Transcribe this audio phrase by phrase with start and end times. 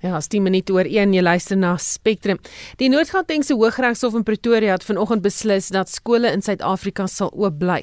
[0.00, 2.38] Ja, as 10 minute oor 1 jy luister na Spectrum.
[2.80, 7.82] Die Noord-Gautengse Hooggeregshof in Pretoria het vanoggend beslis dat skole in Suid-Afrika sal oop bly.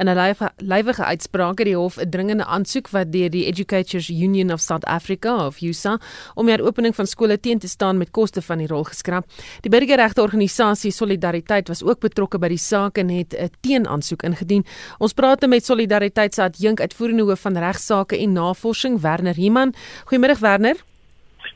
[0.00, 0.16] In 'n
[0.64, 4.84] lywige uitspraak het die hof 'n dringende aansoek wat deur die Educators Union of South
[4.84, 6.00] Africa of USA
[6.34, 9.26] om die opening van skole teen te staan met koste van die rol geskraap.
[9.60, 14.64] Die burgerregte organisasie Solidariteit was ook betrokke by die saak en het 'n teenaansoek ingedien.
[14.98, 19.74] Ons praat met Solidariteit se adjunk uitvoerende hoof van regsaake en navorsing Werner Himan.
[20.06, 20.87] Goeiemôre Werner.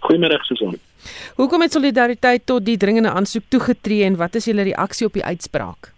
[0.01, 0.79] Goeiemôre Susan.
[1.35, 5.25] Hoekom het solidariteit tot die dringende aansoek toegetree en wat is julle reaksie op die
[5.25, 5.93] uitspraak?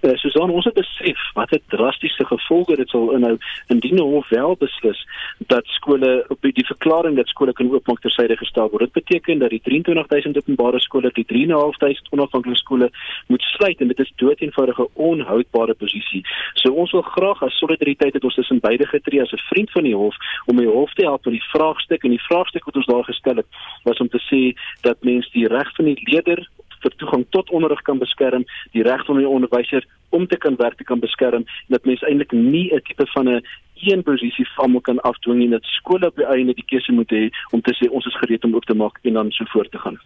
[0.00, 3.36] Uh, Susan, ons het besef wat 'n drastiese gevolge dit sal inhou
[3.68, 5.06] indien die hof wel beslis
[5.46, 8.80] dat skole op die verklaring dat skole kan oopmaak tersyde gestel word.
[8.80, 12.90] Dit beteken dat die 23000 openbare skole, die 3500 onafhanklike skole
[13.26, 16.22] moet sluit en dit is doeteenvoudige onhoudbare posisie.
[16.54, 19.82] So ons wil graag as solidariteit het ons tussen beide getree as 'n vriend van
[19.82, 22.86] die hof om die hof te help met die vraagstuk en die vraagstuk wat ons
[22.86, 23.46] daar gestel het
[23.84, 26.48] was om te sê dat mens die reg van die leerder
[26.82, 30.76] vir toegang tot onderrig kan beskerm, die reg van die onderwyser om te kan werk
[30.78, 33.42] te kan beskerm, dat mens eintlik nie 'n tipe van 'n
[33.80, 37.30] een posisie van kan afdwing nie dat skole op die einde die keuse moet hê
[37.50, 39.78] om te sê ons is gereed om oop te maak en dan so voort te
[39.78, 39.98] gaan.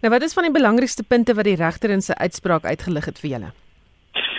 [0.00, 3.18] Nou wat is van die belangrikste punte wat die regter in sy uitspraak uitgelig het
[3.18, 3.65] vir julle?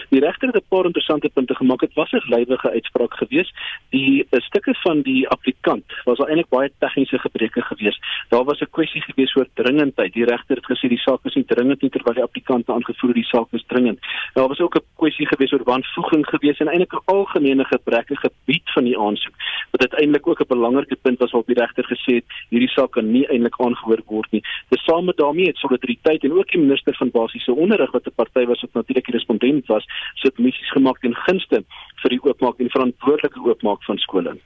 [0.10, 1.80] Die regter het 'n paar interessante punte gemaak.
[1.80, 3.54] Dit was 'n lywige uitspraak geweest.
[3.90, 8.00] Die uh, stukke van die applikant was eintlik baie tegniese gebreke geweest.
[8.30, 10.14] Daar was 'n kwessie geweest oor dringendheid.
[10.14, 13.24] Die regter het gesê die saak is nie dringend nie terwyl die applikant aangevoer die
[13.24, 14.00] saak is dringend.
[14.34, 18.72] Daar was ook 'n kwessie geweest oor wanvoeging geweest en eintlik 'n algemene gebreke gebied
[18.74, 19.36] van die aansoek.
[19.72, 23.12] Wat uiteindelik ook 'n belangrike punt was wat die regter gesê het, hierdie saak kan
[23.12, 24.44] nie eintlik aangehoor word nie.
[24.70, 28.62] Tesame daarmee het solidariteit en ook die minister van basiese onderrig wat 'n party was
[28.62, 29.86] wat natuurlik die respondent was,
[30.24, 31.64] submissies gemaak ten gunste
[32.04, 34.38] vir die oopmaak en verantwoordelike oopmaak van skole.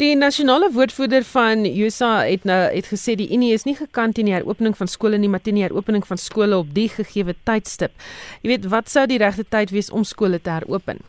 [0.00, 4.30] Die nasionale woordvoerder van USA het nou het gesê die Unie is nie gekant teen
[4.30, 7.92] die heropening van skole nie, maar teen die heropening van skole op die gegee tydstip.
[8.40, 11.02] Jy weet, wat sou die regte tyd wees om skole te heropen?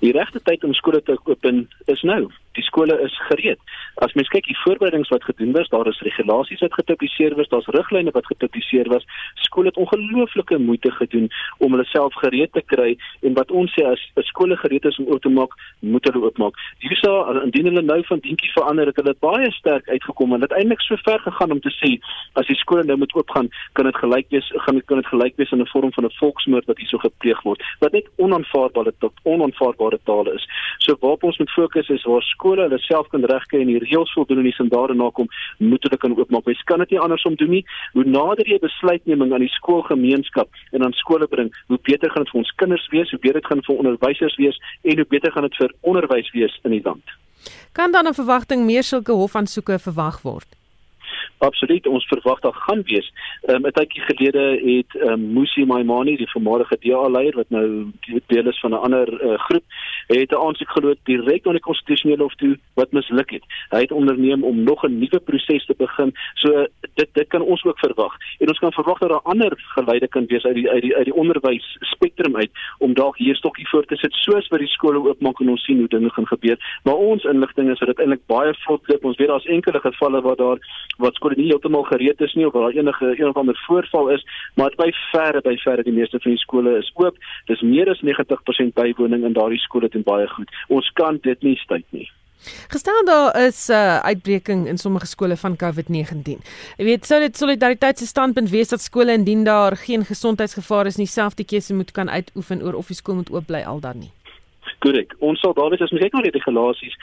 [0.00, 2.22] Die regte tyd om skole te open is nou
[2.56, 3.60] die skole is gereed.
[4.04, 7.68] As mens kyk die voorbereidings wat gedoen is, daar is regulasies wat gepubliseer is, daar's
[7.72, 9.06] riglyne wat gepubliseer was.
[9.46, 11.30] Skole het ongelooflike moeite gedoen
[11.64, 12.90] om hulle self gereed te kry
[13.24, 16.24] en wat ons sê as 'n skole gereed is om oop te maak, moet hulle
[16.24, 16.54] oopmaak.
[16.84, 20.80] Hiersa indien hulle nou van dientjie verander het hulle baie sterk uitgekom en dit eintlik
[20.80, 21.96] so ver gegaan om te sê
[22.34, 25.52] as die skole nou moet oopgaan, kan dit gelyk wees, gaan kan dit gelyk wees
[25.52, 27.62] in 'n vorm van 'n volksmoord wat hierso gepleeg word.
[27.80, 30.44] Wat net onaanvaarbare tot onaanvaarbare tale is.
[30.78, 34.12] So waarop ons moet fokus is waar skole hulle self kan regkry en die reëls
[34.12, 36.46] voldoen en die standaarde nakom, moet hulle kan oopmaak.
[36.46, 37.64] Mens kan dit nie andersom doen nie.
[37.92, 42.32] Hoe nader jy besluitneming aan die skoolgemeenskap en aan skole bring, hoe beter gaan dit
[42.34, 45.48] vir ons kinders wees, hoe beter dit gaan vir onderwysers wees en hoe beter gaan
[45.48, 47.16] dit vir onderwys wees in die land.
[47.72, 50.48] Kan dan 'n verwagting meer sulke hofaansoeke verwag word?
[51.38, 53.12] Absoluut ons verwag daar gaan wees.
[53.42, 57.50] Ehm um, 'n tydjie gelede het ehm um, Musi Maimani, die voormalige DA leier wat
[57.50, 57.92] nou
[58.26, 59.64] deel is van 'n ander uh, groep,
[60.06, 63.44] het 'n aansoek geloop direk aan die konstitusionele hof toe wat misluk het.
[63.70, 66.12] Hy het onderneem om nog 'n nuwe proses te begin.
[66.34, 68.14] So dit dit kan ons ook verwag.
[68.38, 71.04] En ons kan verwag dat daar ander geleide kan wees uit die uit die uit
[71.04, 75.08] die onderwys spektrum uit om dalk hier stokkie voor te sit soos vir die skole
[75.08, 76.80] oopmaak en ons sien hoe dinge gaan gebeur.
[76.84, 79.04] Maar ons inligting is dat dit eintlik baie vlot loop.
[79.04, 80.58] Ons weet daar's enkele gevalle waar daar
[80.98, 84.26] wat skole nie heeltemal gereed is nie of daar enige een of ander voorval is,
[84.54, 87.18] maar by verre by verre die meeste van die skole is oop.
[87.50, 90.52] Dis meer as 90% bywoning in daardie skole en baie goed.
[90.68, 92.08] Ons kan dit nie stuit nie.
[92.68, 96.38] Gestel daar is 'n uh, uitbreking in sommige skole van COVID-19.
[96.76, 100.96] Jy weet, sou dit solidariteit se standpunt wees dat skole indien daar geen gesondheidsgevaar is
[100.96, 103.80] nie, self die keuse moet kan uitoefen oor of die skool moet oop bly al
[103.80, 104.10] dan nie.
[104.78, 105.14] Korrek.
[105.18, 106.94] Ons sal daar wees as ons kyk na die regulasies,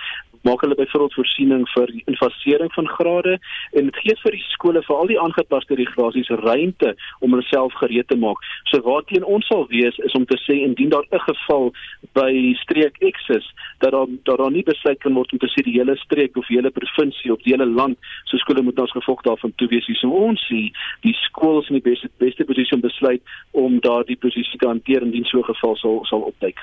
[0.44, 3.38] maak hulle byvoorbeeld voorsiening vir investering van grade
[3.72, 7.74] en dit gee vir die skole vir al die aangepaste regulasies ruimte om hulle self
[7.80, 8.44] gereed te maak.
[8.72, 11.72] So waarteen ons sal wees is om te sê indien daar 'n geval
[12.20, 12.32] by
[12.64, 13.48] streek X is
[13.80, 16.48] dat daar dat daar nie besluit kan word om te sê die hele streek of
[16.48, 19.86] die hele provinsie of die hele land so skole moet ons gevolg daarvan toe wees.
[20.00, 24.60] So ons sê die skools in die beste beste posisie om besluit om daardie posisie
[24.60, 26.60] te hanteer indien so 'n geval sal sal opduik.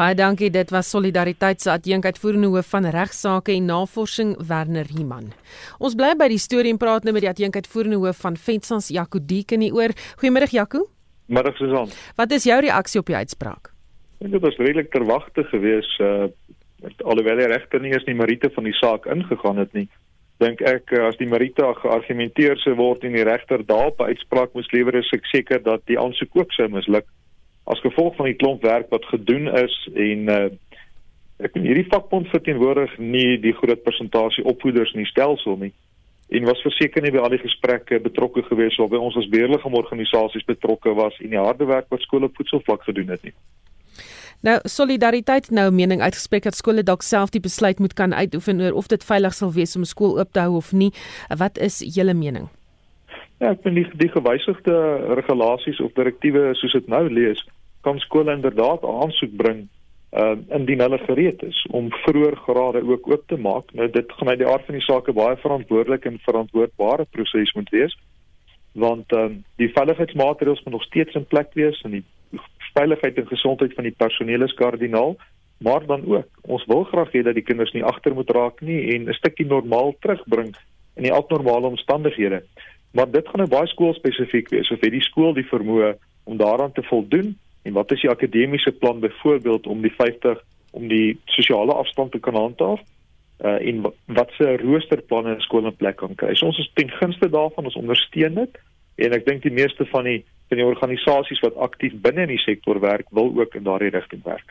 [0.00, 0.48] Baie dankie.
[0.48, 5.26] Dit was Solidariteit se adjunkuitvoerende hoof van regsaake en navorsing Werner Riemann.
[5.76, 9.20] Ons bly by die storie en praat nou met die adjunkuitvoerende hoof van Fetsans Jaco
[9.20, 9.92] Diek in die oor.
[10.22, 10.86] Goeiemôre Jaco.
[11.28, 11.92] Middag Susan.
[12.16, 13.74] Wat is jou reaksie op die uitspraak?
[14.24, 16.30] Dit was redelik terwagte geweest uh
[17.04, 19.84] alhoewel die regter nie eens die meriete van die saak ingegaan het nie.
[20.40, 24.72] Dink ek uh, as die meriete geargumenteer sou word en die regter daarop uitspraak moes
[24.72, 27.04] lewer is ek seker dat die aansoek ook sou misluk
[27.70, 30.48] as gevolg van die klomp werk wat gedoen is en uh
[31.40, 35.72] Ek in hierdie vakbond verteenwoordig nie die groot persentasie opvoeders in die stelsel nie
[36.30, 39.74] en was verseker nie by al die gesprekke betrokke gewees of by ons as beheerliggaam
[39.74, 43.34] organisasies betrokke was en die harde werk wat skole op voedselvlak gedoen het nie.
[44.46, 48.78] Nou solidariteit nou mening uitgespreek dat skole dalk self die besluit moet kan uitoefen oor
[48.78, 50.92] of dit veilig sal wees om skool oop te hou of nie.
[51.42, 52.46] Wat is julle mening?
[53.40, 54.76] Ja, ek vind die, die gewysigde
[55.18, 57.42] regulasies of direktiewe soos dit nou lees,
[57.80, 59.68] kan skole inderdaad aansoek bring
[60.12, 63.72] uh indien hulle gereed is om vroeër grade ook oop te maak.
[63.72, 67.52] Nou dit gaan uit die aard van die saak 'n baie verantwoordelike en verantwoordbare proses
[67.52, 67.96] moet wees
[68.72, 72.04] want um, die veiligheidsmaatreëls moet nog steeds in plek wees en die
[72.74, 75.16] veiligheid en gesondheid van die personeel is kardinaal,
[75.58, 78.94] maar dan ook ons wil graag hê dat die kinders nie agter moet raak nie
[78.94, 80.54] en 'n stukkie normaal terugbring
[80.96, 82.42] in die abnormale omstandighede.
[82.92, 85.94] Maar dit gaan nou baie skoolspesifiek wees of het die skool die vermoë
[86.24, 90.40] om daaraan te voldoen En wat is die akademiese plan byvoorbeeld om die 50
[90.70, 92.80] om die sosiale afstand te kan handhaaf?
[93.44, 96.34] Uh en wat se roosterplanne in skole in plek kan kry?
[96.34, 98.60] So ons is ten gunste daarvan, ons ondersteun dit
[99.00, 100.20] en ek dink die meeste van die
[100.50, 104.22] van die organisasies wat aktief binne in die sektor werk, wil ook in daardie rigting
[104.26, 104.50] werk.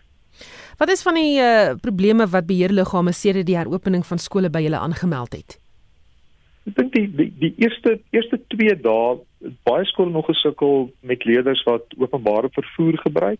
[0.80, 4.80] Wat is van die uh probleme wat beheerliggame sedert die heropening van skole by julle
[4.80, 5.60] aangemeld het?
[6.70, 11.64] Ek dink die, die die eerste eerste 2 dae baie skole nog gesukkel met leerders
[11.66, 13.40] wat openbare vervoer gebruik.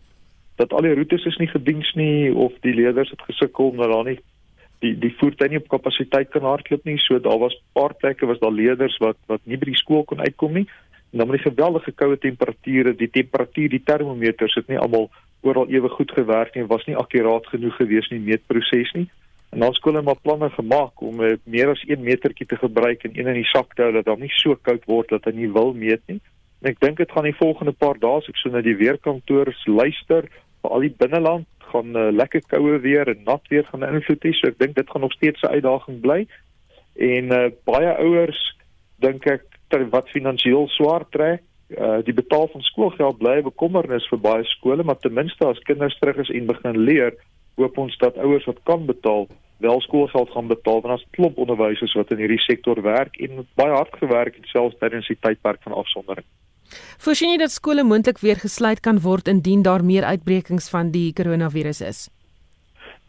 [0.58, 4.08] Dat al die roetes is nie gediens nie of die leerders het gesukkel omdat daar
[4.10, 4.18] nie
[4.82, 6.98] die die voertuie nie op kapasiteit kan hardloop nie.
[6.98, 10.24] So daar was paar plekke was daar leerders wat wat nie by die skool kon
[10.24, 10.66] uitkom nie.
[11.12, 15.10] En dan met die geweldige koue temperature, die temperatuur, die termometers het nie almal
[15.42, 16.66] oral ewe goed gewerk nie.
[16.66, 19.08] Was nie akkuraat genoeg gewees nie meetproses nie.
[19.50, 23.02] En ons skole het maar planne gemaak om uh, meer as 1 metertjie te gebruik
[23.04, 25.34] en een in die sak te hou dat daar nie so koud word dat hy
[25.40, 26.20] nie wil meet nie.
[26.62, 30.28] En ek dink dit gaan die volgende paar dae ek so na die weerkantore luister
[30.62, 34.34] vir al die binneland gaan uh, lekker koue weer en nat weer gaan invloed hê.
[34.38, 36.26] So ek dink dit gaan nog steeds 'n uitdaging bly.
[36.94, 38.40] En uh, baie ouers
[39.02, 44.18] dink ek ter wat finansiëel swaar trek Uh, die betaal van skoolgeld bly bekommernis vir
[44.18, 47.14] baie skole maar ten minste as kinders terug is en begin leer
[47.60, 49.28] hoop ons dat ouers wat kan betaal
[49.60, 53.74] wel skoolgeld gaan betaal want ons klop onderwysers wat in hierdie sektor werk en baie
[53.74, 56.26] hard gewerk het selfs tydens die tydperk van afsondering.
[57.02, 61.12] Voorsien jy dat skole moontlik weer gesluit kan word indien daar meer uitbrekings van die
[61.12, 62.00] koronavirus is?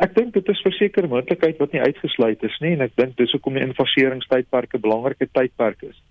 [0.02, 3.18] Ek dink dit is verseker 'n moontlikheid wat nie uitgesluit is nie en ek dink
[3.18, 6.02] dis hoekom die invaseringstydperke 'n belangrike tydperk is.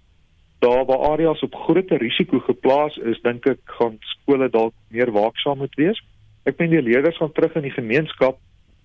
[0.61, 5.59] Daar waar areas op groter risiko geplaas is, dink ek gaan skole dalk meer waaksaam
[5.59, 6.01] moet wees
[6.51, 8.39] ek meen die leerders gaan terug in die gemeenskap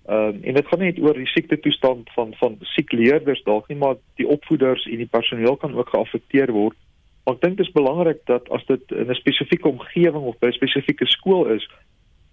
[0.08, 3.70] um, en dit gaan nie net oor die siekte toestand van van siek leerders dalk
[3.70, 6.78] nie maar die opvoeders en die personeel kan ook geaffekteer word.
[7.26, 10.48] Want ek dink dit is belangrik dat as dit in 'n spesifieke omgewing of by
[10.48, 11.66] 'n spesifieke skool is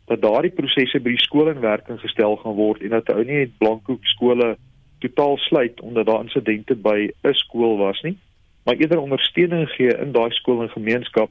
[0.06, 3.46] dat daardie prosesse by die skool in werking gestel gaan word en dat ou nie
[3.46, 4.56] net blankoek skole
[5.00, 8.16] totaal sluit omdat daar insidente by 'n skool was nie
[8.64, 11.30] maar eerder ondersteuning gee in daai skool en gemeenskap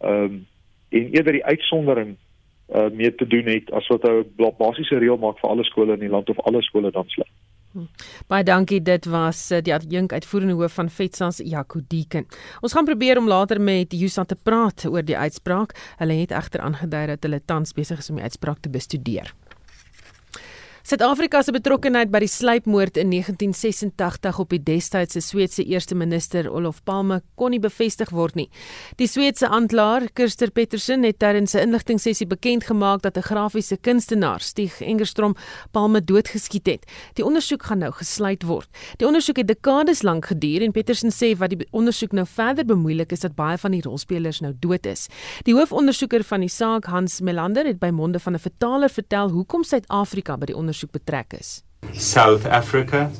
[0.00, 0.46] ehm um,
[0.88, 2.16] en eerder die uitsondering
[2.74, 6.00] uh, mee te doen het as wat 'n basiese reël maak vir alle skole in
[6.00, 7.30] die land of alle skole dan sluit.
[7.72, 7.84] Hm.
[8.26, 12.26] Baie dankie dit was uh, die adjunk uitvoerende hoof van Vetsans Jaco Deeken.
[12.60, 15.76] Ons gaan probeer om later met Jusa te praat oor die uitspraak.
[15.98, 19.34] Hulle het egter aangedui dat hulle tans besig is om die uitspraak te bestudeer.
[20.86, 26.76] Suid-Afrika se betrokkeheid by die sluipmoord in 1986 op die destydse Sweedse eerste minister Olof
[26.86, 28.44] Palme kon nie bevestig word nie.
[29.00, 34.40] Die Sweedse aanklaer, Kirster Petersen, het tydens 'n inligtingsessie bekend gemaak dat 'n grafiese kunstenaar,
[34.40, 35.34] Stig Engerstrom,
[35.72, 36.86] Palme doodgeskiet het.
[37.14, 38.68] Die ondersoek gaan nou gesluit word.
[38.98, 43.12] Die ondersoek het dekades lank geduur en Petersen sê wat die ondersoek nou verder bemoeilik
[43.12, 45.08] is dat baie van die rolspelers nou dood is.
[45.42, 49.64] Die hoofondersoeker van die saak, Hans Melander, het by monde van 'n vertaler vertel hoekom
[49.64, 51.62] Suid-Afrika by die ondersoek ondersoek betrek is.
[51.92, 53.10] South Africa.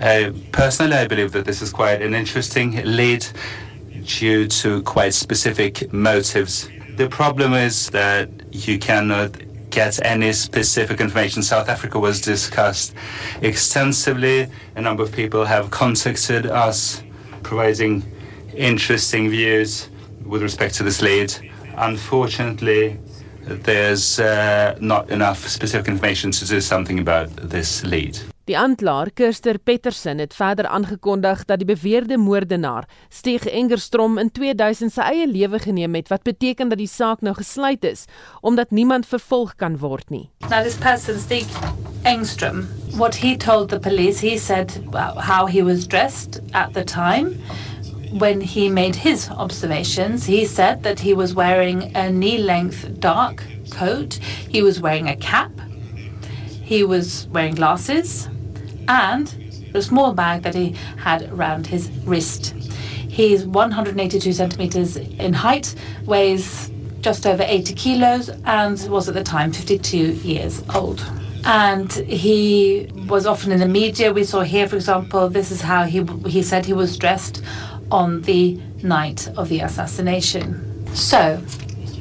[0.00, 3.26] Uh, personally, I believe that this is quite an interesting lead
[4.04, 6.68] due to quite specific motives.
[6.96, 9.30] The problem is that you cannot
[9.70, 11.42] get any specific information.
[11.42, 12.94] South Africa was discussed
[13.40, 14.48] extensively.
[14.76, 17.02] A number of people have contacted us,
[17.42, 18.02] providing
[18.54, 19.88] interesting views
[20.26, 21.32] with respect to this lead.
[21.76, 22.98] Unfortunately,
[23.46, 28.18] there's uh, not enough specific information to do something about this lead.
[28.50, 34.90] Die aanklaer, Kirster Petersen, het verder aangekondig dat die beweerde moordenaar, Stieg Engerstrom, in 2000
[34.90, 38.08] sy eie lewe geneem het, wat beteken dat die saak nou gesluit is,
[38.42, 40.26] omdat niemand vervolg kan word nie.
[40.50, 41.46] Now this person, Stieg
[42.02, 42.66] Engstrom,
[42.98, 44.74] what he told the police, he said
[45.22, 47.38] how he was dressed at the time.
[48.12, 53.44] When he made his observations, he said that he was wearing a knee length dark
[53.70, 54.14] coat,
[54.48, 55.50] he was wearing a cap,
[56.62, 58.28] He was wearing glasses
[58.88, 59.34] and
[59.74, 62.54] a small bag that he had around his wrist.
[63.08, 69.52] He's 182 centimeters in height, weighs just over 80 kilos, and was at the time
[69.52, 71.04] 52 years old.
[71.44, 74.12] And he was often in the media.
[74.12, 77.42] We saw here, for example, this is how he he said he was dressed
[77.92, 80.86] on the night of the assassination.
[80.94, 81.36] So,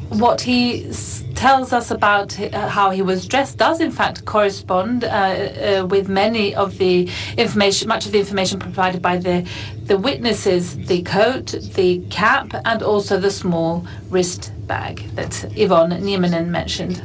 [0.09, 0.91] what he
[1.35, 6.09] tells us about uh, how he was dressed does, in fact, correspond uh, uh, with
[6.09, 9.47] many of the information, much of the information provided by the
[9.85, 16.47] the witnesses, the coat, the cap, and also the small wrist bag that Yvonne Niemanen
[16.47, 17.01] mentioned.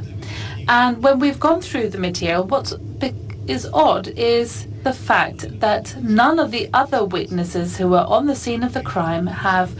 [0.69, 2.73] And when we've gone through the material, what
[3.49, 8.37] is odd is the fact that none of the other witnesses who were on the
[8.37, 9.77] scene of the crime have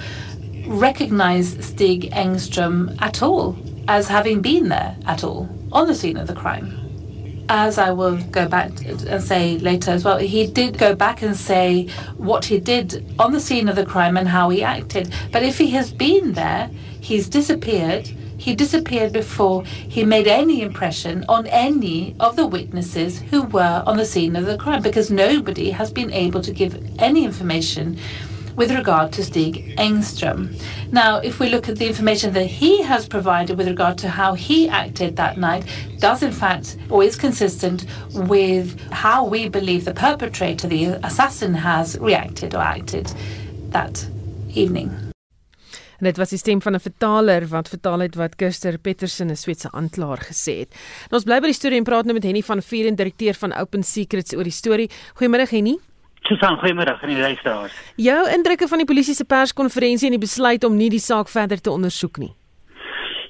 [0.67, 3.57] recognized Stig Engstrom at all
[3.89, 6.83] as having been there at all on the scene of the crime.
[7.49, 11.37] As I will go back and say later as well, he did go back and
[11.37, 15.13] say what he did on the scene of the crime and how he acted.
[15.31, 16.69] But if he has been there,
[17.01, 18.11] he's disappeared.
[18.39, 23.97] He disappeared before he made any impression on any of the witnesses who were on
[23.97, 27.99] the scene of the crime because nobody has been able to give any information
[28.57, 30.59] with regard to Stig Engstrom.
[30.91, 34.33] Now, if we look at the information that he has provided with regard to how
[34.35, 35.65] he acted that night,
[35.99, 41.99] does in fact or is consistent with how we believe the perpetrator, the assassin, has
[41.99, 43.13] reacted or acted
[43.71, 44.07] that
[44.55, 45.06] evening.
[45.99, 49.37] En dit was die stem van 'n vertaler wat vertaal het wat Kirster Petersen 'n
[49.37, 50.71] Swetse aanklaer gesê het.
[51.11, 53.53] En ons bly by die storie en praat nou met Henny van Vuren, direkteur van
[53.53, 54.91] Open Secrets oor die storie.
[55.15, 55.79] Goeiemôre Henny.
[56.23, 57.73] Susan, goeiemôre aan die luisteraars.
[57.97, 61.61] Jou indrukke van die polisie se perskonferensie en die besluit om nie die saak verder
[61.61, 62.35] te ondersoek nie.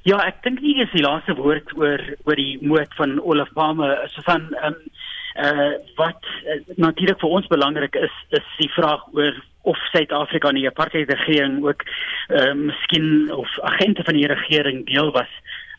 [0.07, 3.91] Ja, ek dink nie dis die laaste woord oor oor die moord van Olaf Palme.
[4.15, 4.93] Susan, ehm um,
[5.37, 10.61] uh wat uh, natuurlik vir ons belangrik is is die vraag oor of Suid-Afrika in
[10.63, 11.83] die apartheid regering ook
[12.31, 15.33] uh miskien of agente van die regering deel was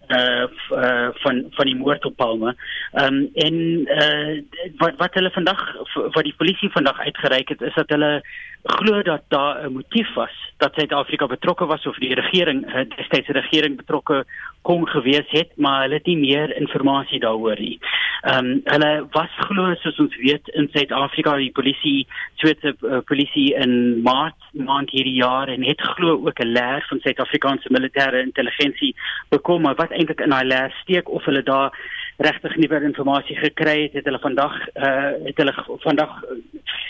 [0.08, 2.56] uh, uh van van die moord op Palme.
[2.94, 3.56] Um, en
[3.88, 4.42] uh
[4.78, 5.64] wat wat hulle vandag
[5.96, 8.22] wat die polisie vandag uitgereik het is dat hulle
[8.64, 13.40] glo dat daar 'n motief was dat Suid-Afrika betrokke was of die regering destyds die
[13.42, 14.26] regering betrokke
[14.62, 17.80] kon gewees het, maar hulle het nie meer inligting daaroor nie.
[18.28, 22.00] Ehm um, hulle was glo soos ons weet in Suid-Afrika die polisie
[22.42, 27.00] Switse uh, polisie in Maart maand hierdie jaar en het glo ook 'n leer van
[27.06, 28.96] Suid-Afrikaanse militêre intelligensie
[29.30, 31.72] bekom maar wat eintlik in daai leer steek of hulle daar
[32.18, 35.54] regtig nuwe inligting gekry het, het hulle vandag uh het hulle
[35.86, 36.14] vandag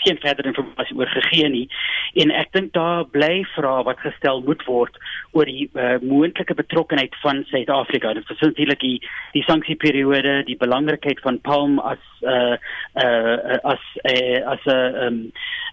[0.04, 1.66] geen verdere inligting oor gegee nie.
[2.14, 4.96] En ek dink daar bly vrae wat gestel moet word
[5.36, 8.14] oor die uh, moontlike betrokkeheid van Suid-Afrika.
[8.16, 8.96] Dit is natuurlik die
[9.36, 12.56] die sanksieperiode, die belangrikheid van Palm as uh
[13.04, 15.20] uh as uh, as 'n um,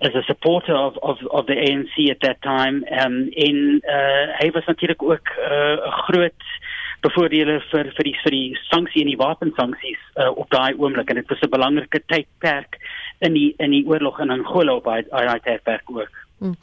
[0.02, 4.52] as a supporter of of of the ANC at that time um in uh hy
[4.52, 6.44] was natuurlik ook 'n uh, groot
[7.06, 11.22] bevoordele vir vir die vir die sanksie en die wapensanksies uh, op daai oomblik en
[11.22, 12.80] dit was 'n belangrike tydperk
[13.22, 16.12] in die in die oorlog in Angola op daai daai tydperk ook.
[16.40, 16.56] Hmm.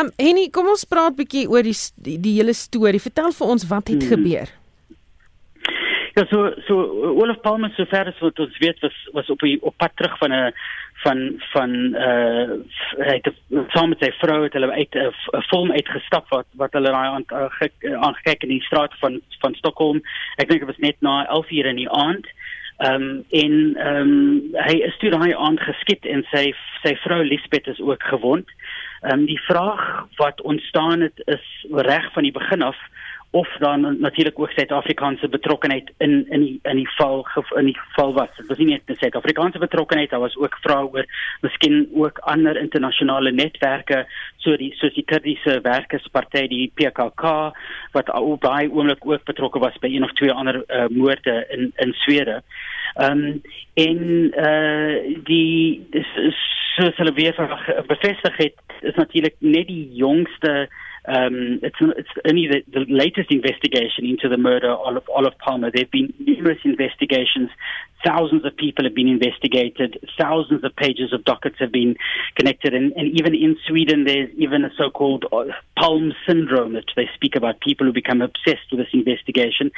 [0.00, 3.00] Um Henny, kom ons praat bietjie oor die die, die hele storie.
[3.00, 4.12] Vertel vir ons wat het hmm.
[4.14, 4.48] gebeur.
[6.20, 6.74] Ja, so so
[7.16, 10.32] Olaf Palme sover as wat ons weet was was op die, op pad terug van
[10.32, 10.52] 'n
[11.02, 11.18] van
[11.52, 11.70] van
[12.08, 12.60] uh
[13.08, 13.30] hy het
[13.72, 15.14] saam met sy vrou het hulle uit 'n
[15.48, 17.24] film uitgestap wat wat hulle daai
[18.04, 20.02] aangekyk in die straat van van Stockholm.
[20.36, 22.26] Ek dink dit was net na 11 uur in die aand.
[22.76, 27.24] Ehm um, en ehm um, hy is toe daai aand geskiet en sy sy vrou
[27.24, 28.48] Lisbeth is ook gewond.
[29.00, 32.76] Ehm um, die vraag wat ontstaan het is reg van die begin af
[33.30, 38.12] of dan natuurlik ook Suid-Afrikaanse betrokkeheid in in die in die val in die geval
[38.14, 38.28] was.
[38.36, 41.06] Dit was nie net Suid-Afrikaanse betrokkeheid, daar was ook vrae oor
[41.40, 44.06] miskien ook ander internasionale netwerke
[44.36, 47.52] so die soos die Kurdiese Werkersparty die PKK
[47.92, 51.72] wat op daai oomblik ook betrokke was by een of twee ander uh, moorde in
[51.76, 52.42] in Swede.
[52.94, 53.42] Ehm um,
[53.74, 56.10] en eh uh, die dis
[56.74, 57.34] soos hulle weer
[57.86, 60.68] bevestig het is natuurlik net die jongste
[61.06, 65.70] um, it's it's only the, the latest investigation into the murder of Olive Palmer.
[65.70, 67.50] There have been numerous investigations.
[68.04, 69.98] Thousands of people have been investigated.
[70.18, 71.96] Thousands of pages of dockets have been
[72.34, 75.44] connected, and, and even in Sweden, there's even a so-called uh,
[75.78, 77.60] Palm syndrome that they speak about.
[77.60, 79.70] People who become obsessed with this investigation.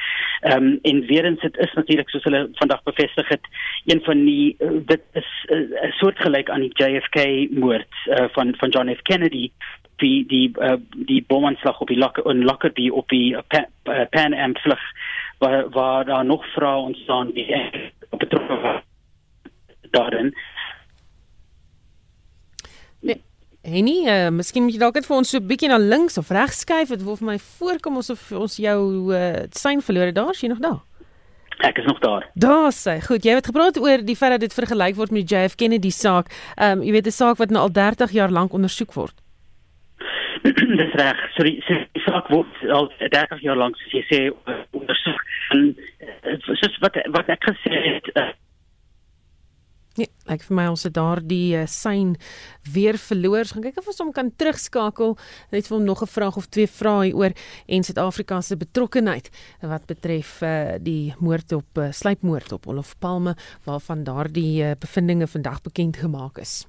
[0.44, 3.40] Um, in weer het is natuurlijk, zoals hulle vandaag bevestig het,
[3.86, 8.94] een van die, uh, dit is uh, soortgelijk aan die JFK-moord uh, van, van John
[8.94, 9.02] F.
[9.02, 9.50] Kennedy,
[10.02, 10.76] die die uh,
[11.08, 14.82] die bomaanslag op die Locker in Lockerbie op die uh, Pan, uh, Pan Am vlug
[15.42, 17.46] waar waar daar nog vrae ontstaan wie
[18.10, 18.82] betrokke was
[19.90, 20.34] daarin.
[23.00, 23.20] Nee.
[23.62, 26.30] Henny, uh, miskien moet jy dalk net vir ons so 'n bietjie na links of
[26.30, 26.88] regs skuif.
[26.88, 30.12] Dit wil vir my voorkom asof ons jou uh, sein verloor.
[30.12, 30.80] Daar's jy nog daar?
[31.62, 32.30] Ek is nog daar.
[32.34, 35.36] Daar sê, goed, jy het gepraat oor die feit dat dit vergelyk word met die
[35.36, 36.32] JF Kennedy saak.
[36.56, 39.21] Ehm um, jy weet 'n saak wat nou al 30 jaar lank ondersoek word.
[40.80, 41.18] Dis reg.
[41.36, 44.20] So die, so die saak word al 30 jaar lank soos jy sê
[44.74, 45.20] ondersoek.
[45.52, 48.30] En soos wat wat ek gesê het, uh,
[50.00, 52.14] Ja, ek vir my ons het daardie uh, sein
[52.72, 53.44] weer verloor.
[53.44, 55.18] Gaan kyk of ons hom kan terugskakel.
[55.52, 57.36] Net vir hom nog 'n vraag of twee vrae oor
[57.68, 59.28] en Suid-Afrika se betrokkeheid
[59.60, 65.26] wat betref uh, die moord op uh, sluipmoord op Olof Palme waarvan daardie uh, bevindinge
[65.26, 66.64] vandag bekend gemaak is.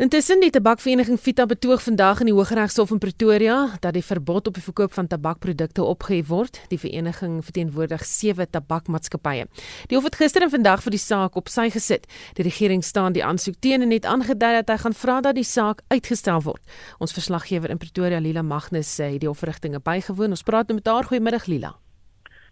[0.00, 4.54] Intussen die tabakvereniging Vita betoog vandag in die Hooggeregshof in Pretoria dat die verbod op
[4.56, 6.56] die verkoop van tabakprodukte opgehef word.
[6.70, 9.44] Die vereniging verteenwoordig sewe tabakmaatskappye.
[9.92, 12.08] Die hof het gister en vandag vir die saak op sy gesit.
[12.40, 15.44] Die regering staan die aansoek teen en het aangedui dat hy gaan vra dat die
[15.44, 16.64] saak uitgestel word.
[16.96, 20.32] Ons verslaggewer in Pretoria, Lila Magnus, sê die hofverrigtinge bygewoon.
[20.32, 21.12] Ons praat nou met haar.
[21.12, 21.76] Goeiemiddag Lila.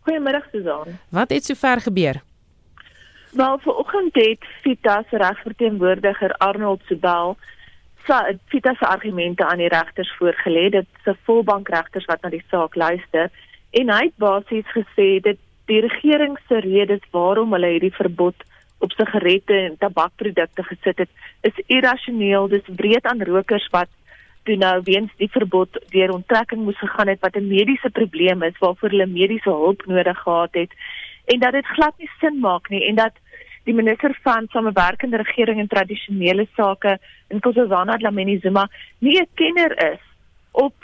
[0.04, 0.98] Goeiemiddag Susan.
[1.16, 2.20] Wat het sover gebeur?
[3.32, 7.36] Wel, vanoggend het Vita se regverteenwoordiger Arnold Sobel
[8.46, 10.68] Vita se argumente aan die regters voorgelê.
[10.70, 13.30] Dit se volbankregters wat na die saak luister
[13.70, 15.36] en hy het basies gesê dat
[15.68, 18.46] die regering se redes waarom hulle hierdie verbod
[18.78, 21.10] op sigarette en tabakprodukte gesit het,
[21.42, 22.48] is irrasioneel.
[22.48, 23.90] Dis breed aan rokers wat
[24.48, 28.58] toe nou weens die verbod deur onttrekking moes gegaan het wat 'n mediese probleem is
[28.58, 30.72] waarvoor hulle mediese hulp nodig gehad het
[31.32, 33.16] en dat dit glad nie sin maak nie en dat
[33.68, 38.68] die minister van samewerkende regering en tradisionele sake in Kossazana Dlamini Zuma
[38.98, 40.02] nie 'n kenner is
[40.52, 40.74] op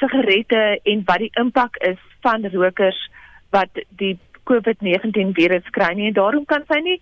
[0.00, 3.10] sigarette en wat die impak is van rokers
[3.50, 4.18] wat die
[4.50, 7.00] COVID-19 virus kry nie en daarom kan sy nie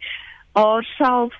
[0.53, 1.35] haarself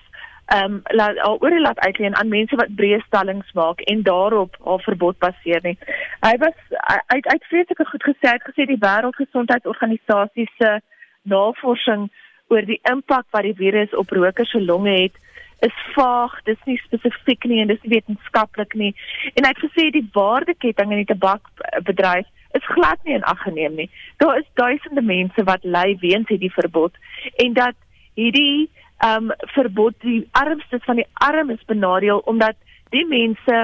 [0.45, 5.17] ehm um, laat oor laat uitleen aan mense wat breëstellings maak en daarop haar verbod
[5.17, 5.77] baseer nie.
[6.19, 6.57] Hy was
[7.05, 10.81] uit uit vreeslike goed gesê, hy het gesê die wêreldgesondheidsorganisasie se
[11.29, 12.09] navorsing
[12.51, 15.19] oor die impak wat die virus op rokers se longe het
[15.63, 18.91] is vaag, dis nie spesifiek nie en dis nie wetenskaplik nie.
[19.39, 23.89] En ek gesê die waardeketting in die tabakbedryf is glad nie in ag geneem nie.
[24.21, 26.99] Daar is duisende mense wat ly weens hierdie verbod
[27.45, 27.77] en dat
[28.19, 28.69] hierdie
[29.03, 32.59] ehm um, verbod die armstes van die armes benadeel omdat
[32.95, 33.63] die mense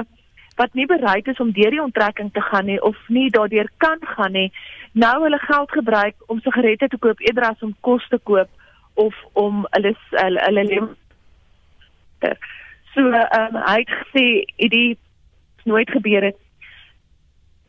[0.60, 4.00] wat nie bereid is om deur die onttrekking te gaan nie of nie daardeur kan
[4.14, 4.50] gaan nie,
[4.92, 8.50] nou hulle geld gebruik om sigarette te koop eerder as om kos te koop
[8.94, 10.90] of om hulle hulle, hulle lewe
[12.94, 14.26] so ehm um, hy het gesê
[14.70, 15.00] dit
[15.64, 16.38] nooit gebeur het.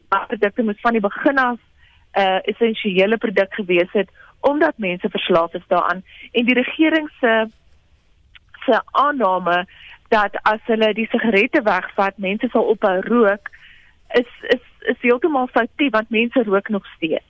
[0.08, 5.54] Produkte moet van die begin af 'n uh, essensiële produk gewees het omdat mense verslaaf
[5.54, 6.02] is daaraan.
[6.32, 7.48] En die regering se
[8.64, 9.66] se aanname
[10.10, 13.50] dat as hulle die sigarette wegvat mense sal ophou rook
[14.18, 17.26] is is is heeltemal foutief want mense rook nog steeds.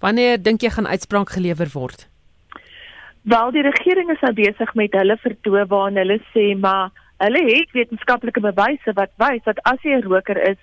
[0.00, 2.08] Wanneer dink jy gaan uitspraak gelewer word?
[3.22, 6.92] Wel die regering is nou besig met hulle vertoë waarin hulle sê maar
[7.24, 10.60] hulle het wetenskaplike bewyse wat wys dat as jy 'n roker is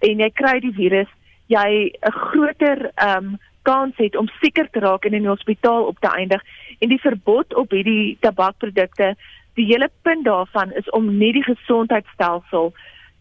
[0.00, 1.10] en jy kry die virus,
[1.46, 5.84] jy 'n groter ehm um, kans het om seker te raak en in die hospitaal
[5.84, 6.42] op te eindig
[6.78, 9.16] en die verbod op hierdie tabakprodukte,
[9.60, 12.72] die hele punt daarvan is om nie die gesondheidstelsel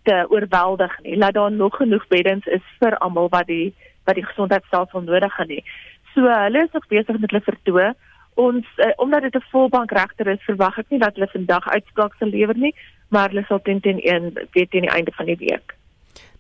[0.08, 1.18] te oorweldig nie.
[1.18, 3.74] Laat daar nog genoeg beddens is vir almal wat die
[4.08, 5.64] wat die gesondheidstelsel nodig het nie.
[6.14, 7.90] So hulle is nog besig met hulle vertoë
[8.40, 12.14] ons uh, omdat dit 'n volbank regter is, verwag ek nie dat hulle vandag uitspraak
[12.16, 12.76] sal lewer nie,
[13.10, 15.76] maar hulle sal teen teen een weet teen die einde van die week.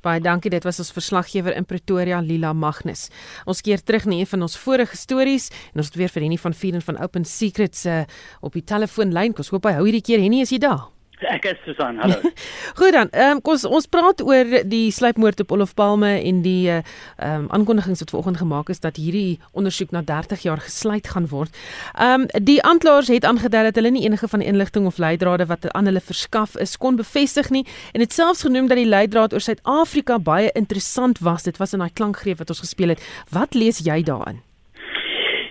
[0.05, 3.09] Baie dankie, dit was ons verslaggewer in Pretoria, Lila Magnus.
[3.49, 6.37] Ons keer terug na een van ons vorige stories en ons het weer vir Henny
[6.39, 8.05] van Vieren van Open Secrets uh,
[8.39, 9.35] op die telefoonlyn.
[9.35, 10.87] Ons hoop hy hou hierdie keer Henny is jy daar.
[11.19, 12.15] Ek is Susan, hallo.
[12.79, 13.09] Goed dan.
[13.11, 16.83] Ehm um, ons ons praat oor die sluipmoord op Olof Palme en die ehm
[17.19, 21.55] um, aankondigings wat vanoggend gemaak is dat hierdie ondersoek na 30 jaar gesluit gaan word.
[21.97, 25.45] Ehm um, die aanklaers het aangedui dat hulle nie enige van die inligting of leidrade
[25.45, 29.33] wat aan hulle verskaf is kon bevestig nie en dit selfs genoem dat die leidraad
[29.33, 31.43] oor Suid-Afrika baie interessant was.
[31.43, 33.03] Dit was in daai klankgreep wat ons gespeel het.
[33.29, 34.39] Wat lees jy daarin?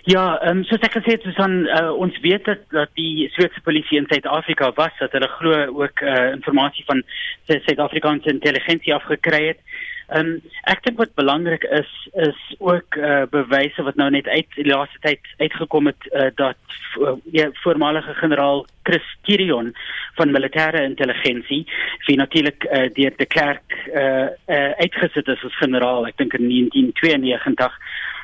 [0.08, 3.26] Ja, ehm um, soos ek gesê het, so dan uh, ons weet dat, dat die
[3.34, 7.02] Switserse polisie in Suid-Afrika was, dat hulle glo ook uh, eh, inligting van
[7.50, 9.60] Suid-Afrikaanse intelligensie afgekry het.
[10.08, 11.90] Ehm um, ek dink wat belangrik is
[12.24, 16.80] is ook uh, bewyse wat nou net uit die laaste tyd uitgekom het uh, dat
[17.04, 19.74] uh, ja, voormalige generaal Chris Kirion
[20.16, 21.66] van militêre intelligensie
[22.08, 26.48] wie natuurlik uh, deur de Klerk uh, uh, uitgesit is as generaal, ek dink in
[26.48, 27.76] 1992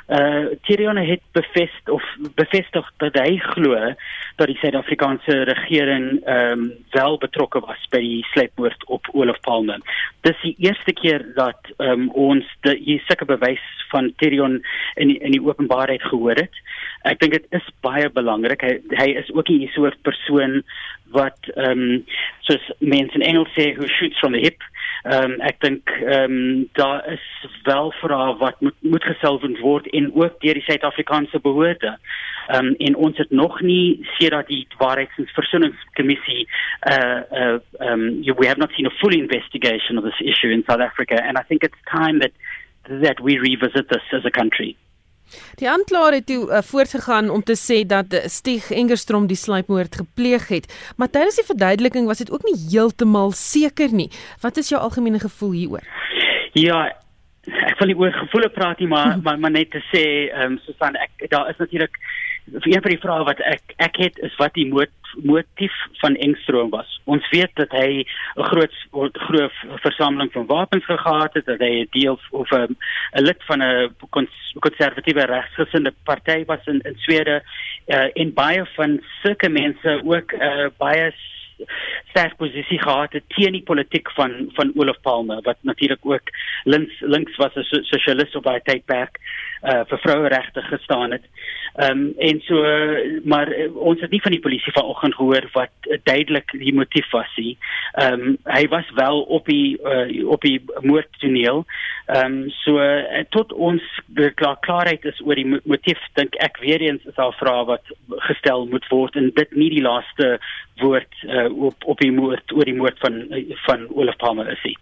[0.09, 3.95] uh Tyrion het bevestig of bevestig dat hy glo
[4.37, 9.79] dat die Suid-Afrikaanse regering ehm um, wel betrokke was by die sleepmoord op Olaf Palme.
[10.21, 14.61] Dis die eerste keer dat ehm um, ons die sulke bewys van Tyrion
[14.95, 16.61] in die, in die openbaarheid gehoor het.
[17.09, 18.61] Ek dink dit is baie belangrik.
[18.61, 20.63] Hy, hy is ook 'n soort persoon
[21.15, 22.05] wat ehm um,
[22.47, 24.63] soos mense in Engels sê who shoots from the hip.
[25.05, 27.25] Ehm um, ek dink ehm um, daar is
[27.69, 31.97] wel vrae wat moet moet geself word en ook deur die Suid-Afrikaanse behoorde.
[32.49, 36.49] Ehm um, en ons het nog nie sedert die waarheids- en versoeningskommissie
[36.91, 40.65] uh uh ehm um, we have not seen a full investigation of this issue in
[40.67, 42.33] South Africa and I think it's time that
[43.05, 44.77] that we revisit this as a country.
[45.61, 50.01] Die aanklaer het toe uh, voortgegaan om te sê dat uh, Stieg Engerstrom die sluipmoord
[50.03, 54.11] gepleeg het, maar tydens die verduideliking was dit ook nie heeltemal seker nie.
[54.41, 55.87] Wat is jou algemene gevoel hieroor?
[56.55, 56.85] Ja,
[57.45, 60.61] ek wil nie oor gevoele praat nie, maar maar, maar net te sê, ehm um,
[60.67, 61.99] Susan, ek daar is natuurlik
[62.53, 66.71] een van die vrae wat ek ek het is wat die moot, motief van Engstrom
[66.71, 67.01] was.
[67.05, 68.05] Ons weet dat hy
[68.37, 68.75] 'n groot
[69.29, 69.53] groot
[69.83, 72.77] versameling van wapens gehad het, dat hy deel of 'n
[73.13, 73.95] lid van 'n
[74.61, 77.43] konservatiewe regsgesinde party was in in Swede
[77.87, 81.13] uh, en baie van sulke mense ook uh, baie
[82.11, 86.31] sterk posisie gehad het teen die politiek van van Olof Palme wat natuurlik ook
[86.65, 89.19] links links was 'n sosialis op daai tydperk
[89.65, 91.25] uh, vir vroueregte gestaan het.
[91.75, 92.63] Ehm um, en so
[93.25, 97.11] maar uh, ons het nie van die polisie vanoggend gehoor wat uh, duidelik die motief
[97.11, 97.57] was nie.
[97.93, 101.65] Ehm um, hy was wel op die uh, op die moordtoneel.
[102.07, 103.83] Ehm um, so uh, tot ons
[104.35, 107.95] klaar klaarheid is oor die motief dink ek weer eens is daar vrae wat
[108.31, 110.39] gestel moet word en dit nie die laaste
[110.83, 113.23] woord uh, op op die moord oor die moord van
[113.67, 114.77] van Olaf Palmer is nie.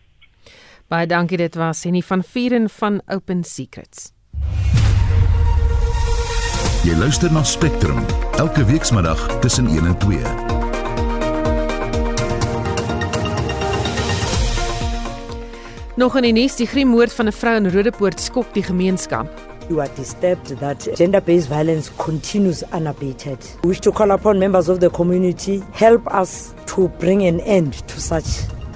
[0.93, 4.13] Baie dankie dit was Henny van Vieren van Open Secrets.
[6.83, 8.01] Jy luister na Spectrum
[8.43, 10.19] elke weekmiddag tussen 1 en 2.
[15.97, 19.31] Nog in die nuus, die griemoord van 'n vrou in Rodepoort skok die gemeenskap.
[19.69, 23.39] You are disturbed that gender-based violence continues unabated.
[23.61, 27.87] We wish to call upon members of the community help us to bring an end
[27.87, 28.27] to such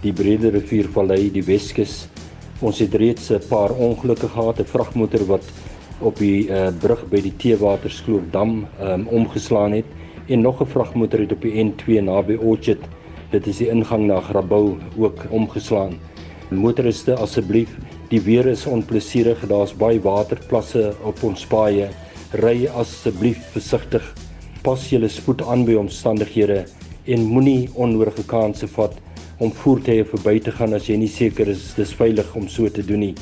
[0.00, 2.06] die Brede Riviervallei, die Weskus
[2.64, 5.44] Ons het reeds 'n paar ongelukke gehad, 'n vragmotor wat
[6.00, 9.84] op die uh, brug by die Teewaterskloof dam um, omgeslaan het
[10.28, 12.80] en nog 'n vragmotor het op die N2 naby Orchard,
[13.30, 15.98] dit is die ingang na Grabouw ook omgeslaan.
[16.50, 17.76] Motoriste asseblief,
[18.08, 21.88] die weer is onplesierig, daar's baie waterplasse op ons paaie.
[22.32, 24.14] Ry asseblief versigtig.
[24.62, 26.64] Pas julle spoed aan by omstandighede
[27.04, 28.94] en moenie onnodige kansse vat
[29.38, 32.84] om voertuie verby te gaan as jy nie seker is dis veilig om so te
[32.86, 33.14] doen nie.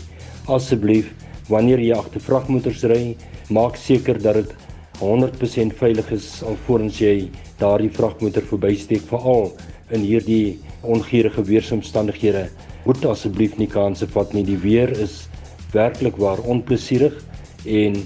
[0.47, 1.11] Asseblief,
[1.49, 3.17] wanneer jy agter vragmotors ry,
[3.51, 4.53] maak seker dat dit
[5.01, 9.51] 100% veilig is alvorens jy daardie vragmotor verbysteek veral
[9.91, 12.49] in hierdie ongure weeromstandighede
[12.85, 14.45] moet asseblief nie kanse vat nie.
[14.45, 15.25] Die weer is
[15.73, 17.17] werklik waar onplesierig
[17.65, 17.97] en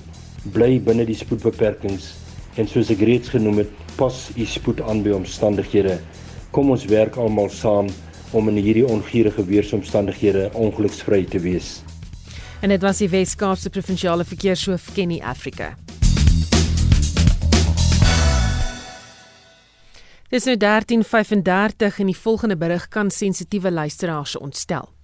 [0.55, 2.13] bly binne die spoedbeperkings
[2.59, 5.99] en soos ek reeds genoem het, pas u spoed aan by omstandighede.
[6.59, 7.87] Kom ons werk almal saam
[8.35, 11.69] om in hierdie ongure weeromstandighede ongeluksvry te wees.
[12.67, 15.77] En dit was die Wes-Kaapse provinsiale verkeershoof Kenny Africa.
[20.35, 24.98] Dis nou 13:35 en die volgende berig kan sensitiewe luisteraars ontstel.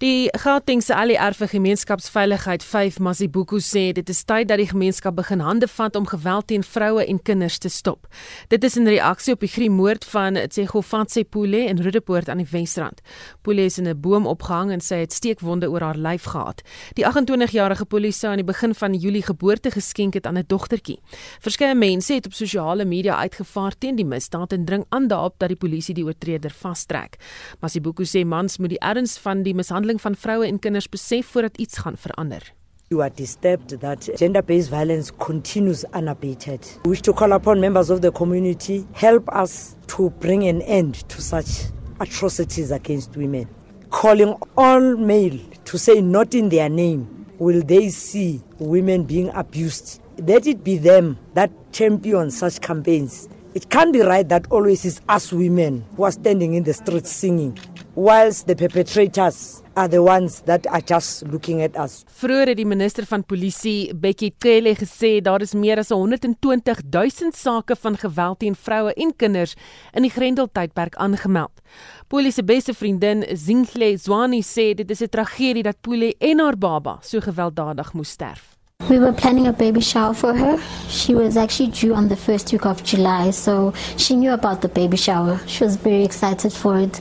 [0.00, 5.66] Die Gautengse ALR gemeenskapsveiligheid 5 Masibuku sê dit is tyd dat die gemeenskap begin hande
[5.68, 8.06] vat om geweld teen vroue en kinders te stop.
[8.48, 13.02] Dit is in reaksie op die griemoord van Tsegofatse Pule in Roodepoort aan die Wesrand.
[13.44, 16.62] Pule is in 'n boom opgehang en sy het steekwonde oor haar lyf gehad.
[16.94, 20.98] Die 28-jarige polisie sou aan die begin van Julie geboorte geskenk het aan 'n dogtertjie.
[21.40, 25.48] Verskeie mense het op sosiale media uitgevaar teen die misdaad en dring aan daarop dat
[25.48, 27.16] die polisie die oortreder vastrek.
[27.60, 31.26] Masibuku sê mans moet die erns van die mishandeling mishandeling van vroue en kinders besef
[31.26, 32.52] voordat iets gaan verander.
[32.88, 36.60] You are disturbed that gender based violence continues unabated.
[36.84, 41.08] We wish to call upon members of the community help us to bring an end
[41.08, 43.46] to such atrocities against women.
[43.90, 47.06] Calling all male to say not in their name
[47.38, 50.00] will they see women being abused.
[50.18, 53.28] Let it be them that champion such campaigns.
[53.54, 57.10] It can't be right that always is us women who are standing in the streets
[57.10, 57.58] singing,
[57.94, 62.04] whilst the perpetrators are the ones that are just looking at us.
[62.20, 67.32] Vroeger het die minister van polisie, Bekkie Cele, gesê daar is meer as 120 000
[67.34, 69.56] sake van geweld teen vroue en kinders
[69.94, 71.62] in die Grendeltydperk aangemeld.
[72.08, 76.58] Puli se beste vriendin, Zingle Zwane, sê dit is 'n tragedie dat Puli en haar
[76.58, 78.58] baba so gewelddadig moes sterf.
[78.88, 80.58] We were planning a baby shower for her.
[80.88, 84.68] She was actually due on the first week of July, so she knew about the
[84.68, 85.38] baby shower.
[85.46, 86.98] She was very excited for it.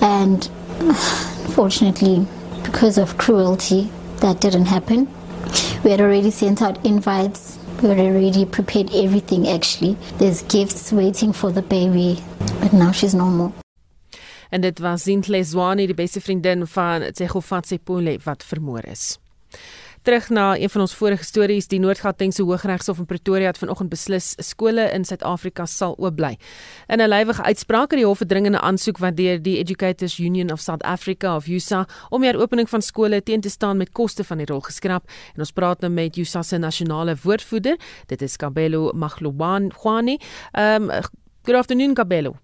[0.00, 0.48] And
[1.56, 2.26] Unfortunately,
[2.64, 5.08] because of cruelty, that didn't happen.
[5.82, 7.58] We had already sent out invites.
[7.82, 9.96] We had already prepared everything actually.
[10.18, 12.22] There's gifts waiting for the baby,
[12.60, 13.52] but now she's no more.
[14.50, 19.18] En dit was Zintle Zwane, die beste vriendin van Tsegofatse Pole wat vermoor is.
[20.06, 24.34] Terug na een van ons vorige stories, die Noord-Gautengse Hooggeregshof in Pretoria het vanoggend beslis
[24.38, 26.36] skole in Suid-Afrika sal oop bly.
[26.86, 30.52] In 'n lywige uitspraak het die hof 'n dringende aansoek wat deur die Educators Union
[30.52, 34.24] of South Africa of USA om die opening van skole teen te staan met koste
[34.24, 35.02] van die rol geskraap.
[35.34, 40.18] En ons praat nou met USA se nasionale woordvoerder, dit is Kabelo Magloban Khwani.
[40.52, 40.90] Um
[41.42, 42.34] good afternoon Kabelo.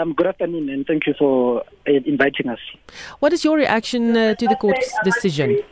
[0.00, 2.76] Um, good afternoon and thank you for uh, inviting us.
[3.18, 5.64] What is your reaction uh, to the court's decision?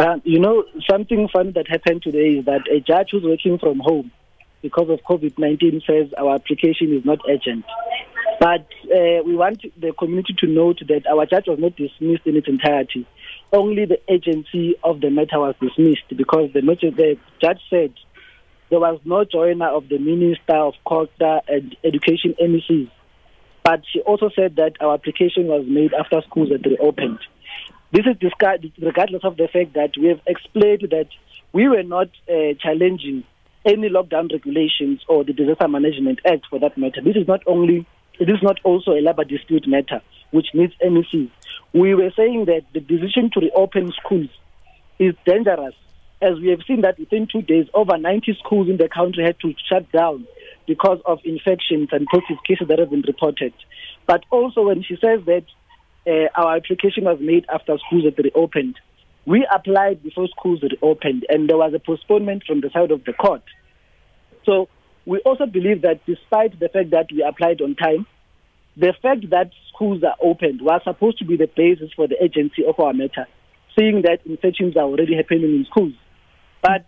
[0.00, 3.78] Uh, you know, something fun that happened today is that a judge who's working from
[3.80, 4.10] home
[4.62, 7.66] because of COVID 19 says our application is not urgent.
[8.40, 12.34] But uh, we want the community to note that our judge was not dismissed in
[12.34, 13.06] its entirety.
[13.52, 17.92] Only the agency of the matter was dismissed because the, the judge said
[18.70, 22.90] there was no joiner of the Minister of Culture and Education MECs.
[23.62, 27.18] But she also said that our application was made after schools had reopened.
[27.92, 28.16] This is
[28.80, 31.08] regardless of the fact that we have explained that
[31.52, 33.24] we were not uh, challenging
[33.64, 37.00] any lockdown regulations or the Disaster Management Act for that matter.
[37.02, 37.86] This is not only
[38.20, 40.00] it is not also a labor dispute matter
[40.30, 41.30] which needs MECs.
[41.72, 44.28] We were saying that the decision to reopen schools
[44.98, 45.74] is dangerous
[46.22, 49.40] as we have seen that within two days over 90 schools in the country had
[49.40, 50.26] to shut down
[50.66, 53.52] because of infections and positive cases that have been reported.
[54.06, 55.44] But also when she says that
[56.06, 58.76] uh, our application was made after schools had reopened.
[59.26, 63.04] We applied before schools had reopened, and there was a postponement from the side of
[63.04, 63.42] the court.
[64.44, 64.68] So
[65.06, 68.06] we also believe that despite the fact that we applied on time,
[68.76, 72.64] the fact that schools are opened was supposed to be the basis for the agency
[72.64, 73.26] of our matter,
[73.78, 75.92] seeing that infections are already happening in schools.
[76.62, 76.86] But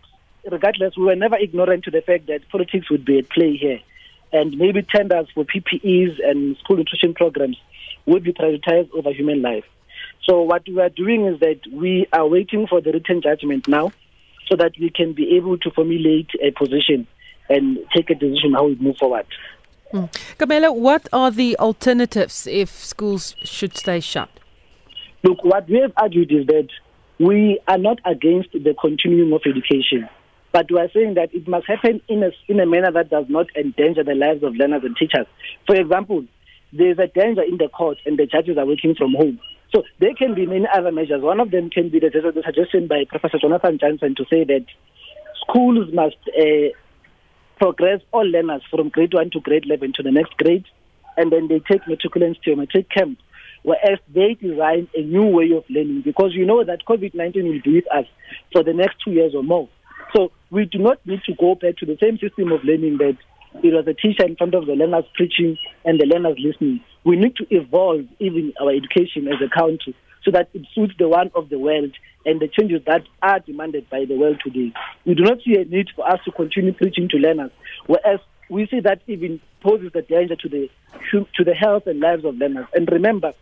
[0.51, 3.81] regardless, we were never ignorant to the fact that politics would be at play here.
[4.33, 7.59] And maybe tenders for PPEs and school nutrition programs
[8.07, 9.65] would be prioritized over human life.
[10.25, 13.93] So what we are doing is that we are waiting for the written judgment now
[14.49, 17.07] so that we can be able to formulate a position
[17.49, 19.27] and take a decision how we move forward.
[19.91, 20.05] Hmm.
[20.39, 24.31] Camilla, what are the alternatives if schools should stay shut?
[25.23, 26.69] Look, what we have argued is that
[27.19, 30.09] we are not against the continuing of education,
[30.53, 33.27] but we are saying that it must happen in a, in a manner that does
[33.29, 35.27] not endanger the lives of learners and teachers.
[35.67, 36.25] For example,
[36.73, 39.41] there's a danger in the court and the judges are working from home.
[39.75, 41.23] So there can be many other measures.
[41.23, 44.67] One of them can be the, the suggestion by Professor Jonathan Johnson to say that
[45.41, 46.69] schools must uh,
[47.59, 50.67] progress all learners from grade 1 to grade 11 to the next grade.
[51.17, 53.19] and then they take matriculants to a matric camp,
[53.63, 57.61] whereas they design a new way of learning because you know that COVID 19 will
[57.63, 58.07] be with us
[58.53, 59.69] for the next two years or more.
[60.15, 63.17] So we do not need to go back to the same system of learning that
[63.63, 66.81] it was a teacher in front of the learners preaching and the learners listening.
[67.05, 71.09] We need to evolve even our education as a country so that it suits the
[71.09, 71.93] one of the world
[72.25, 74.73] and the changes that are demanded by the world today.
[75.05, 77.51] We do not see a need for us to continue preaching to learners,
[77.87, 80.69] whereas we see that even poses a danger to the
[81.11, 82.67] to the health and lives of learners.
[82.75, 83.33] And remember,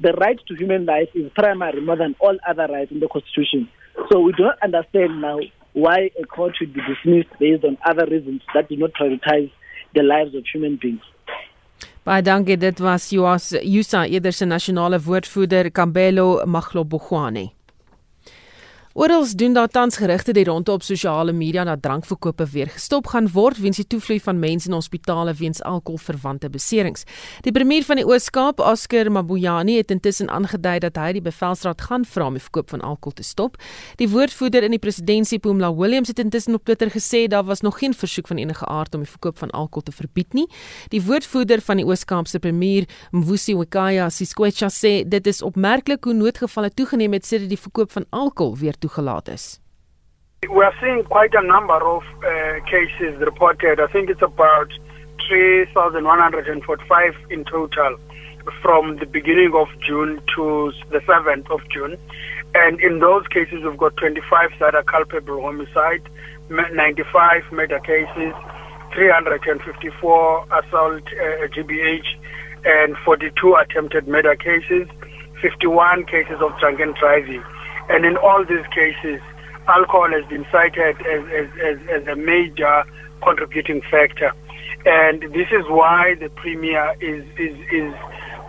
[0.00, 3.68] the right to human life is primary more than all other rights in the Constitution.
[4.10, 5.40] So we do not understand now
[5.72, 9.50] why a court should be dismissed based on other reasons that do not prioritize
[9.94, 11.04] the lives of human beings.
[12.04, 17.50] Baie dankie dit was Joas Yusa eerder se nasionale woordvoerder Kambelo Maglobogwane.
[18.92, 23.28] Orals doen daar tans gerugte die rondte op sosiale media dat drankverkope weer gestop gaan
[23.30, 27.04] word weens die toevloei van mense in hospitale weens alkoholverwante beserings.
[27.46, 32.04] Die premier van die Oos-Kaap, Oscar Mabuyani, het intussen aangedui dat hy die bevelsraad gaan
[32.04, 33.60] vra om die verkoop van alkohol te stop.
[34.02, 37.78] Die woordvoerder in die presidentskap, Pumla Williams, het intussen op Twitter gesê daar was nog
[37.78, 40.48] geen versoek van enige aard om die verkoop van alkohol te verbied nie.
[40.90, 46.74] Die woordvoerder van die Oos-Kaapse premier, Mvusi Wekaya Siskwecha, sê dit is opmerklik hoe noodgevalle
[46.74, 49.60] toegeneem het sedert die verkoop van alkohol weer toegelaat is.
[50.48, 53.78] We are seeing quite a number of uh, cases reported.
[53.78, 54.68] I think it's about
[55.28, 57.98] 3,145 in total
[58.62, 61.98] from the beginning of June to the 7th of June.
[62.54, 66.02] And in those cases, we've got 25 that are culpable homicide,
[66.48, 68.34] 95 murder cases,
[68.94, 72.06] 354 assault uh, GBH,
[72.64, 74.88] and 42 attempted murder cases,
[75.40, 77.44] 51 cases of drunken driving.
[77.90, 79.20] And in all these cases,
[79.66, 82.84] alcohol has been cited as, as, as, as a major
[83.22, 84.32] contributing factor.
[84.86, 87.92] And this is why the Premier is, is, is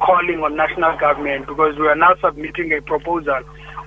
[0.02, 3.42] calling on national government because we are now submitting a proposal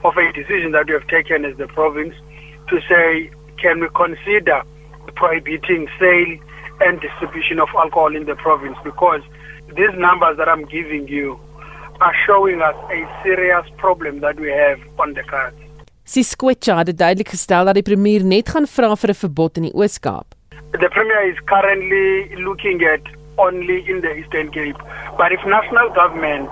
[0.04, 2.14] of a decision that we have taken as the province
[2.68, 4.62] to say, can we consider
[5.14, 6.38] prohibiting sale
[6.80, 8.76] and distribution of alcohol in the province?
[8.84, 9.22] Because
[9.68, 11.40] these numbers that I'm giving you
[12.06, 15.56] are showing us a serious problem that we have on the cards.
[16.04, 19.74] Siskwecha het duidelik gestel dat die premier net gaan vra vir 'n verbod in die
[19.74, 20.26] Oos-Kaap.
[20.72, 23.00] The premier is currently looking at
[23.36, 24.80] only in the Eastern Cape,
[25.16, 26.50] but if national government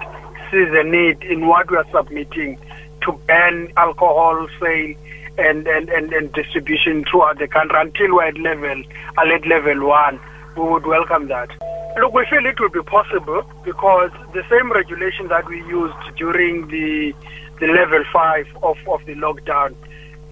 [0.50, 2.58] sees a need in what we are submitting
[3.02, 4.94] to ban alcohol sale
[5.38, 8.82] and and and, and distribution throughout the country until we're at level
[9.18, 10.20] at level 1,
[10.56, 11.50] we would welcome that.
[11.98, 16.68] Look, we feel it will be possible because the same regulation that we used during
[16.68, 17.12] the
[17.60, 19.76] the level five of, of the lockdown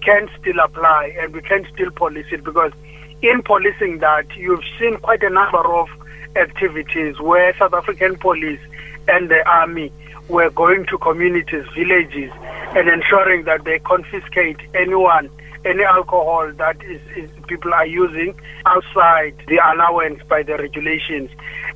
[0.01, 2.73] can still apply and we can still police it because
[3.21, 5.87] in policing that you've seen quite a number of
[6.35, 8.59] activities where South African police
[9.07, 9.93] and the army
[10.27, 12.31] were going to communities, villages
[12.75, 15.29] and ensuring that they confiscate anyone
[15.65, 21.29] any alcohol that is, is people are using outside the allowance by the regulations.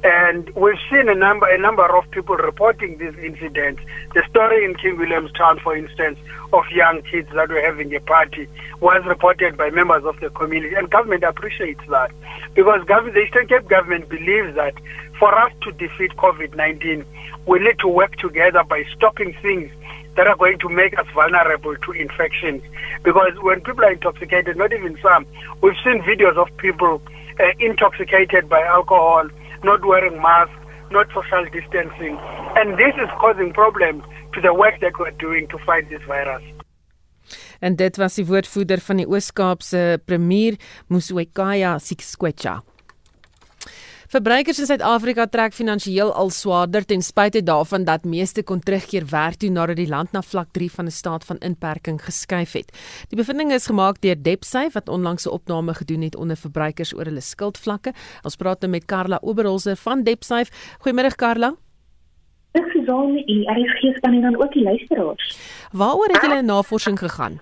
[0.04, 3.82] And we've seen a number a number of people reporting these incidents.
[4.14, 6.20] The story in King Williamstown, for instance,
[6.54, 8.48] of young kids that were having a party
[8.82, 12.12] was reported by members of the community, and government appreciates that
[12.54, 14.74] because government, the Eastern Cape government believes that
[15.20, 17.06] for us to defeat COVID-19,
[17.48, 19.72] we need to work together by stopping things
[20.16, 22.62] that are going to make us vulnerable to infections.
[23.04, 25.26] Because when people are intoxicated, not even some,
[25.62, 27.02] we've seen videos of people
[27.40, 29.28] uh, intoxicated by alcohol,
[29.64, 30.56] not wearing masks,
[30.92, 32.18] not social distancing.
[32.56, 36.44] And this is causing problems to the work that we're doing to fight this virus.
[37.60, 40.60] En dit was die woordvoerder van die Oos-Kaapse premier,
[40.94, 42.60] Muswekaya Siksquecha.
[44.16, 49.42] Verbruikers in Suid-Afrika trek finansiëel al swaarder ten spyte daarvan dat meeste kon terugkeer werk
[49.42, 52.72] toe nadat die land na vlak 3 van 'n staat van inperking geskuif het.
[53.10, 57.04] Die bevinding is gemaak deur DebtSafe wat onlangs 'n opname gedoen het onder verbruikers oor
[57.04, 57.92] hulle skuldvlakke.
[58.24, 60.52] Ons praat nou met Karla Oberholzer van DebtSafe.
[60.80, 61.54] Goeiemôre Karla.
[62.52, 65.38] Ek gesien en RSG span en dan ook die luisteraars.
[65.72, 67.40] Waaroor het julle navorsing gegaan?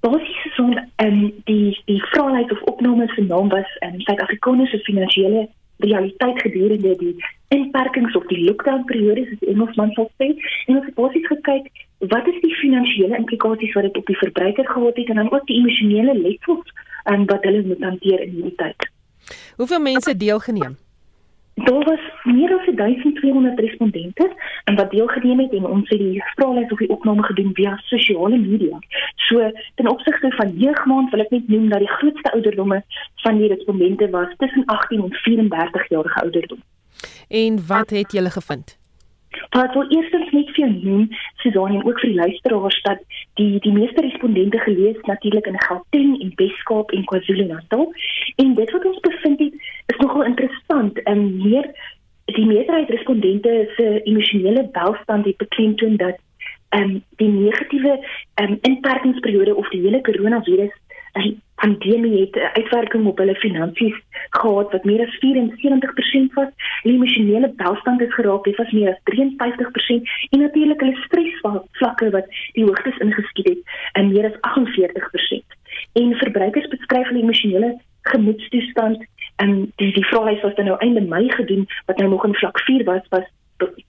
[0.00, 4.78] Basies so 'n um, die die vraelys of opnames se naam was in um, Suid-Afrikaanse
[4.78, 5.48] finansiële
[5.84, 7.14] realiteit gedurende die
[7.48, 10.32] inperkings of die lockdown periode soos Engelsman sal sê
[10.66, 11.68] en ons het basies gekyk
[12.12, 15.46] wat is die finansiële implikasies wat dit op die verbruiker gehad het en dan ook
[15.46, 16.72] die emosionele letsels
[17.04, 18.90] en wat hulle moet hanteer in hierdie tyd.
[19.56, 20.76] Hoeveel mense deelgeneem?
[21.66, 24.32] Daar was meer as 1200 respondente
[24.64, 28.38] en wat deelgeneem het en ons het die vraelys of die opname gedoen via sosiale
[28.38, 28.78] media.
[29.14, 32.82] So ten opsigte van jeugmaand wil ek net noem dat die grootste ouderdomme
[33.26, 36.62] van die respondente was tussen 18 en 34 jarige ouderdom.
[37.28, 38.78] En wat het julle gevind?
[39.50, 41.08] Maar wil eerstens net vir jou noem,
[41.42, 43.02] Susan en ook vir die luisteraars dat
[43.40, 47.92] die die meeste respondente gelees natuurlik in Gauteng en Weskaap en KwaZulu-Natal.
[48.36, 49.54] En dit wat ons bevind het,
[49.86, 51.70] is nogal interessant en meer
[52.24, 56.18] die meerderheid respondente se emosionele welstand het beklemtoon dat
[56.68, 57.92] ehm um, die negatiewe
[58.34, 60.74] ehm um, inperkingsperiode of die hele koronavirus
[61.22, 63.96] die pandemie het 'n uitwerking op hulle finansies
[64.30, 66.48] gehad wat meer as 74% was.
[66.82, 72.26] Hulle emosionele welstand het geraak, dit was meer as 53% en natuurlik hulle stresvlakke wat
[72.52, 73.58] die hoogtes ingeskiet het
[73.92, 75.46] in meer as 48%.
[75.92, 79.06] En verbruikers beskryf hulle emosionele gemoedstoestand
[79.36, 82.60] en die die vraelys was dan nou einde Mei gedoen wat nou nog in vlak
[82.60, 83.28] 4 was was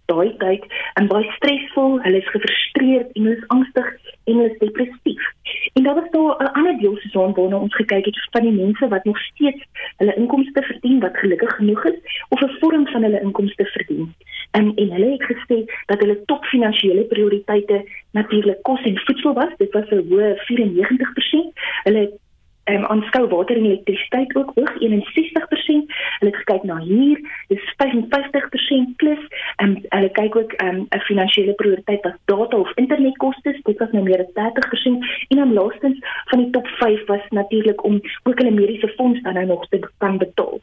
[0.07, 0.65] daai tyd
[0.99, 3.89] en baie stresvol, hulle is gefrustreerd en hulle is angstig
[4.27, 5.25] en hulle is depressief.
[5.73, 8.51] En daar was daar 'n ander deel se son waarna ons gekyk het van die
[8.51, 9.63] mense wat nog steeds
[9.97, 14.13] hulle inkomste verdien wat gelukkig genoeg is of 'n vorm van hulle inkomste verdien.
[14.51, 19.53] En en hulle het gesê dat hulle top finansiële prioriteite natuurlik kos en voedsel was.
[19.57, 21.51] Dit was 'n hoë 94%.
[21.83, 22.26] Hulle het ehm
[22.69, 25.95] um, aanskou water en elektrisiteit ook hoog 61%.
[26.19, 29.23] Hulle gekyk na huur, dis 55% plus
[29.55, 33.77] en um, hulle kyk ook ehm, 'n um, finansiële prioriteit as data of internetkoste, dit
[33.77, 38.01] was nou meer as 30% en dan laastens van die top 5 was natuurlik om
[38.23, 40.59] ook hulle mediese fonds dan nou nog te kan betaal.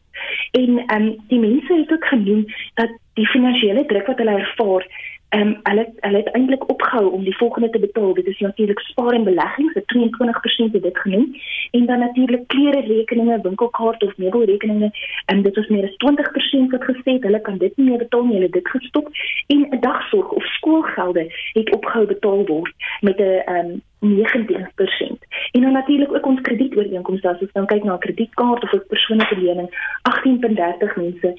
[0.51, 2.45] En ehm um, die mense het ook genoem
[2.75, 4.87] dat die finansiële druk wat hulle ervaar
[5.35, 8.15] Ehm um, hulle hulle het eintlik opgehou om die volgende te betaal.
[8.15, 11.37] Dit is natuurlik spaar en beleggings, vir 22% het dit genoem.
[11.71, 14.91] En dan natuurlik klere rekeninge, winkelkaart of meubelrekeninge,
[15.27, 18.25] en dit was meer as 20% wat gesê het hulle kan dit nie meer betaal
[18.25, 19.09] nie, hulle het dit gestop.
[19.47, 25.27] En 'n dagsorg of skoolgelde het opgehou betaal word met 'n ehm um, 19%.
[25.51, 28.87] En dan natuurlik ook ons kredietooreenkomste as ons nou kyk na 'n kredietkaart of 'n
[28.89, 29.69] persoonlike lening,
[30.03, 31.35] 18.30 mense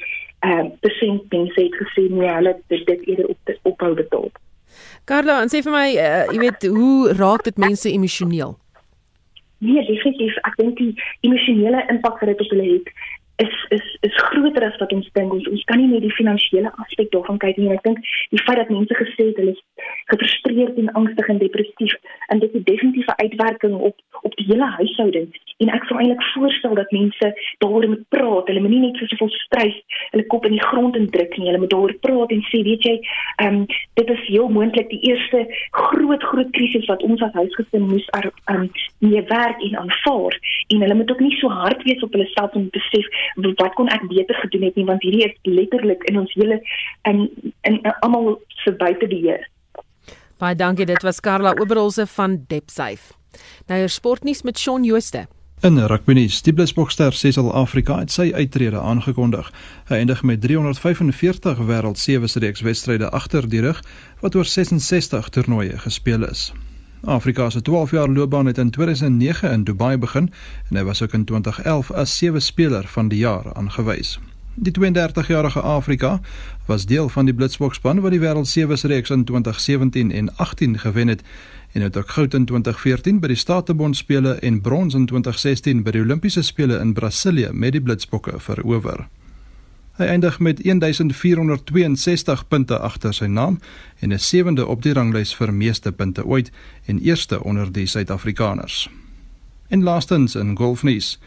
[0.46, 4.30] ehm uh, persent mense het gesê nee, hulle het dit eerder op ophou betaal.
[5.10, 8.56] Carla, en sê vir my, uh, jy weet, hoe raak dit mense emosioneel?
[9.66, 10.38] Nee, definitief.
[10.50, 10.93] Ek dink die
[11.26, 12.89] emosionele impak wat dit op hulle het,
[13.43, 15.34] is is is groter as wat ons dink.
[15.34, 17.72] Ons, ons kan nie net die finansiële aspek daarvan kyk nie.
[17.74, 18.00] Ek dink
[18.32, 19.64] die feit dat mense gesê het hulle is
[20.12, 21.96] gefrustreerd en angstig en depressief
[22.34, 24.06] en dit het definitiewe uitwerking op
[24.40, 25.28] die hele huishouding.
[25.64, 27.32] En ek sou eintlik voorstel dat mense
[27.64, 28.50] daaroor moet praat.
[28.52, 29.78] Hulle moenie net so soveel stres
[30.12, 31.48] hulle kop in die grond indruk nie.
[31.50, 32.96] Hulle moet daaroor praat en sê, weet jy,
[33.44, 33.66] ehm um,
[33.96, 38.32] dit is heel moontlik die eerste groot groot krisis wat ons as huisgesin moes ehm
[38.56, 38.70] um,
[39.06, 40.40] mee werk en aanvaar.
[40.74, 43.08] En hulle moet ook nie so hard wees op hulle self om te besef
[43.62, 46.60] wat kon ek beter gedoen het nie want hierdie is letterlik in ons hele
[47.10, 47.26] in
[47.62, 49.48] in, in almal se buite beheer.
[50.42, 53.16] Baie dankie, dit was Karla Oberholse van Depsafe.
[53.68, 55.28] Nou hier sportnuus met Shaun Jooste.
[55.62, 59.48] In rugbynuus, die Blitsbokster Cecil Afrika het sy uittrede aangekondig.
[59.88, 63.80] Hy eindig met 345 wêreld sewe reeks wedstryde agter die rug
[64.22, 66.52] wat oor 66 toernooie gespeel is.
[67.06, 70.32] Afrika se 12 jaar loopbaan het in 2009 in Dubai begin
[70.70, 74.20] en hy was ook in 2011 as sewe speler van die jaar aangewys.
[74.56, 76.20] Die 32-jarige Afrika
[76.66, 81.08] was deel van die Blitsbokspan wat die wêreld sewe reeks in 2017 en 18 gewen
[81.08, 81.22] het
[81.76, 85.91] en het ook goud in 2014 by die Statebond spele en brons in 2016 by
[85.91, 89.09] die Olimpiese spele in Brasilië met die Blitsbokke verower.
[89.99, 93.59] Hy eindig met 1462 punte agter sy naam
[93.99, 96.51] en is sewende op die ranglys vir meeste punte ooit
[96.86, 98.89] en eerste onder die Suid-Afrikaners.
[99.67, 101.19] En laastens in golfnuus.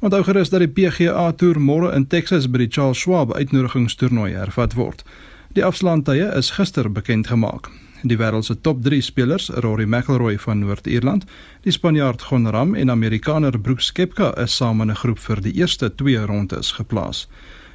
[0.00, 4.72] Onthou gerus dat die PGA Tour môre in Texas by die Charles Schwab uitnodigingstoernooi hervat
[4.74, 5.04] word.
[5.52, 7.68] Die afslaantye is gister bekend gemaak.
[8.02, 11.24] Die wêreld se top 3 spelers, Rory McIlroy van Noord-Ierland,
[11.62, 15.52] die Spanjaard Jon Ram en Amerikaner Brooks Koepka is saam in 'n groep vir die
[15.52, 17.28] eerste 2 rondes geplaas.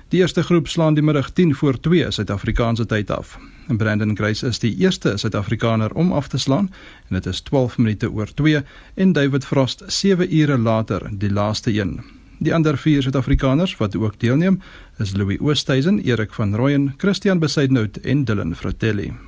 [0.10, 3.38] Die eerste groep slaan die middag 10 voor 2 Suid-Afrikaanse tyd af.
[3.68, 6.72] En Brandon Grace is die eerste Suid-Afrikaner om af te slaan
[7.10, 8.64] en dit is 12 minute oor 2
[8.96, 12.00] en David Frost 7 ure later die laaste een.
[12.40, 14.62] Die ander vier Suid-Afrikaners wat ook deelneem
[14.98, 19.27] is Louis Oosthuizen, Erik van Rooyen, Christian Besaidnout en Dylan Fratelli.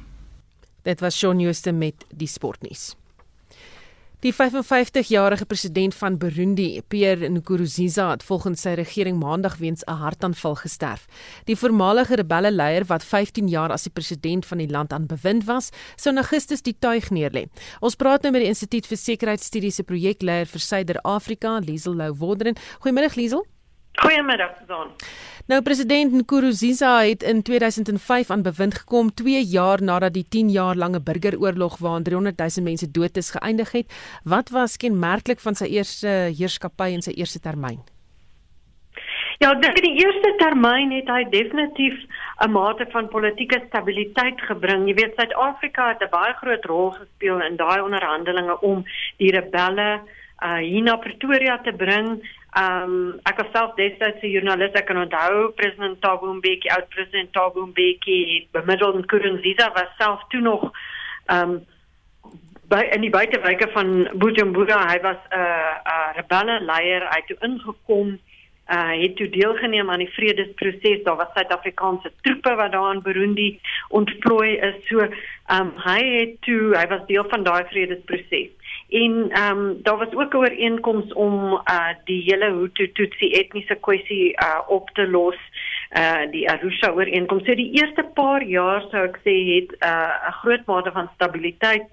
[0.83, 2.95] Dit was Shaun Jooste met die sportnuus.
[4.19, 10.55] Die 55-jarige president van Burundi, Pierre Nkurunziza, het volgens sy regering maandag weens 'n hartaanval
[10.55, 11.05] gesterf.
[11.45, 15.45] Die voormalige rebelle leier wat 15 jaar as die president van die land aan bewind
[15.45, 17.47] was, sou in Augustus die tuig neerlê.
[17.79, 22.55] Ons praat nou met die Instituut vir Sekuriteitsstudies se projekleier vir Suider-Afrika, Liesel Lou Woderen.
[22.79, 23.45] Goeiemôre Liesel.
[23.99, 24.93] Goeiemiddag, Susan.
[25.49, 30.75] Nou president Nkurunziza het in 2005 aan bewind gekom 2 jaar nadat die 10 jaar
[30.75, 34.19] lange burgeroorlog waarin 300 000 mense dood is geëindig het.
[34.23, 37.81] Wat was kenmerklik van sy eerste heerskappy en sy eerste termyn?
[39.39, 41.95] Ja, ek dink in die eerste termyn het hy definitief
[42.45, 44.87] 'n mate van politieke stabiliteit gebring.
[44.87, 48.85] Jy weet Suid-Afrika het 'n baie groot rol gespeel in daai onderhandelinge om
[49.17, 50.01] die rebelle
[50.43, 52.21] uh hier na Pretoria te bring.
[52.57, 57.33] Um ek was self destyds 'n joernalis ek kan onthou president Thabo Mbeki, oud president
[57.33, 60.71] Thabo Mbeki, bemiddel in Nkurunziza was self toe nog
[61.29, 61.61] um
[62.69, 64.79] by in die buitewyke van Bujumbura.
[64.89, 67.05] Hy was 'n uh, uh, rebelle leier.
[67.09, 68.19] Hy het toe ingekom
[68.69, 71.03] uh het toe deelgeneem aan die vredesproses.
[71.03, 73.59] Daar was Suid-Afrikaanse troepe wat daar in Burundi
[73.89, 74.75] ontplooi is.
[74.87, 75.07] So,
[75.55, 78.49] um, hy het toe hy was deel van daai vredesproses.
[78.89, 84.29] En ehm um, daar was ook 'n ooreenkoms om uh die hele Hutu-Tutsi etniese kwessie
[84.29, 85.37] uh op te los
[85.97, 87.45] uh die Arusha ooreenkoms.
[87.45, 91.89] So die eerste paar jaar sou ek sê het 'n uh, groot mate van stabiliteit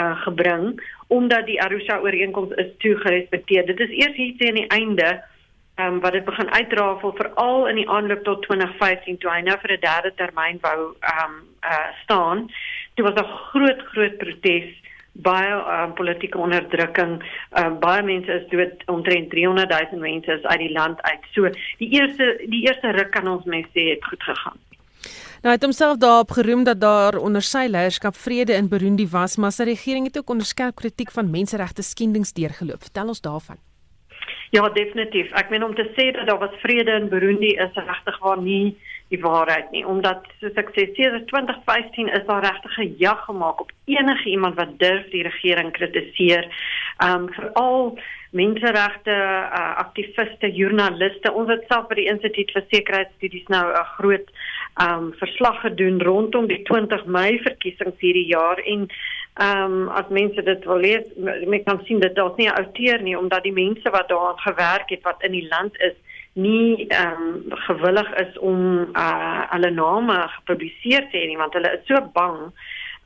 [0.00, 3.66] uh gebring omdat die Arusha ooreenkoms is toe gerespekteer.
[3.66, 5.22] Dit is eers hier teen die einde
[5.80, 9.72] um, wat dit begin uitrafel veral in die aanloop tot 2015 toe hy nou vir
[9.72, 12.50] 'n derde termyn wou ehm um, uh staan.
[12.94, 14.82] Dit was 'n groot groot protes
[15.14, 17.22] baie um, politieke onderdrukking.
[17.58, 21.26] Um, baie mense is dood, omtrent 300 000 mense is uit die land uit.
[21.32, 24.58] So die eerste die eerste ruk kan ons mens sê het goed gegaan.
[25.44, 29.52] Nou het homself daarop geroem dat daar onder sy leierskap vrede in Burundi was, maar
[29.52, 32.82] sy regering het ook onder skerp kritiek van menseregte skendings deurgeloop.
[32.82, 33.60] Vertel ons daarvan.
[34.54, 35.32] Ja, definitief.
[35.34, 38.76] Ek meen om te sê dat daar was vrede in Burundi is regtig waar nie
[39.10, 43.60] die waarheid nie, omdat soos ek sê, sedert 2015 is daar regtig 'n jag gemaak
[43.60, 46.46] op enige iemand wat durf die regering kritiseer.
[47.06, 47.98] Um veral
[48.30, 51.32] menseregte uh, aktiviste, joernaliste.
[51.32, 54.28] Ons het self by die Instituut vir Sekuriteitsstudies nou 'n groot
[54.86, 58.88] um verslag gedoen rondom die 20 Mei verkiesings hierdie jaar en
[59.34, 63.02] Ehm um, as mense dit wil lees, mense kan sien dat daar's nie 'n outeur
[63.02, 65.96] nie omdat die mense wat daaraan gewerk het wat in die land is
[66.32, 68.60] nie ehm um, gewillig is om
[68.94, 72.38] uh hulle name gepubliseer te hê nie want hulle is so bang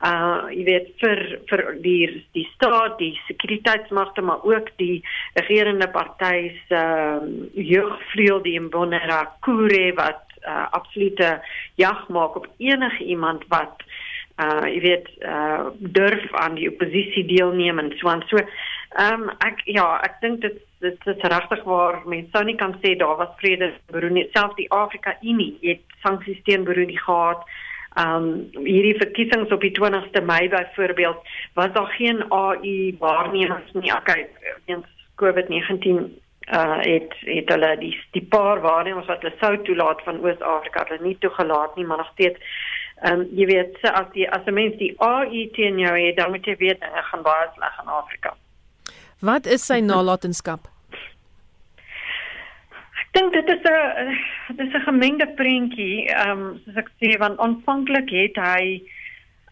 [0.09, 5.03] uh jy weet vir vir die die staat, die sekuriteitsmagte maar ook die
[5.33, 7.17] regerende party se uh,
[7.53, 11.41] jeugvleuel die Imbonerakure wat uh, absolute
[11.75, 14.08] jag maak op enige iemand wat uh
[14.47, 18.23] jy weet uh durf aan die oppositie deelneem en so aan.
[18.27, 22.55] So ehm um, ek ja ek dink dit dit is regtig waar mense sou nie
[22.55, 27.43] kan sê daar was vrede Burundi self die Afrika Unie het sanksies teen Burundi gehad.
[27.97, 33.93] Ehm um, hierdie verkiesings op die 20ste Mei byvoorbeeld was daar geen AI waarnemings nie.
[33.93, 34.29] Okay
[34.65, 34.87] weens
[35.21, 36.09] COVID-19
[36.53, 41.03] uh het het hulle die die paar waarnemings wat hulle sou toelaat van Oos-Afrika hulle
[41.03, 42.39] nie toegelaat nie maar nog steeds
[43.01, 46.31] Ehm um, jy weet as die as 'n mens die AI teen jou het, dan
[46.31, 48.33] moet jy weet hy gaan baie sleg in Afrika.
[49.19, 50.67] Wat is sy nalatenskap?
[53.01, 54.17] Ek dink dit is 'n
[54.57, 56.07] dit is 'n gemengde prentjie.
[56.07, 58.83] Ehm um, soos ek sê van aanvanklik het hy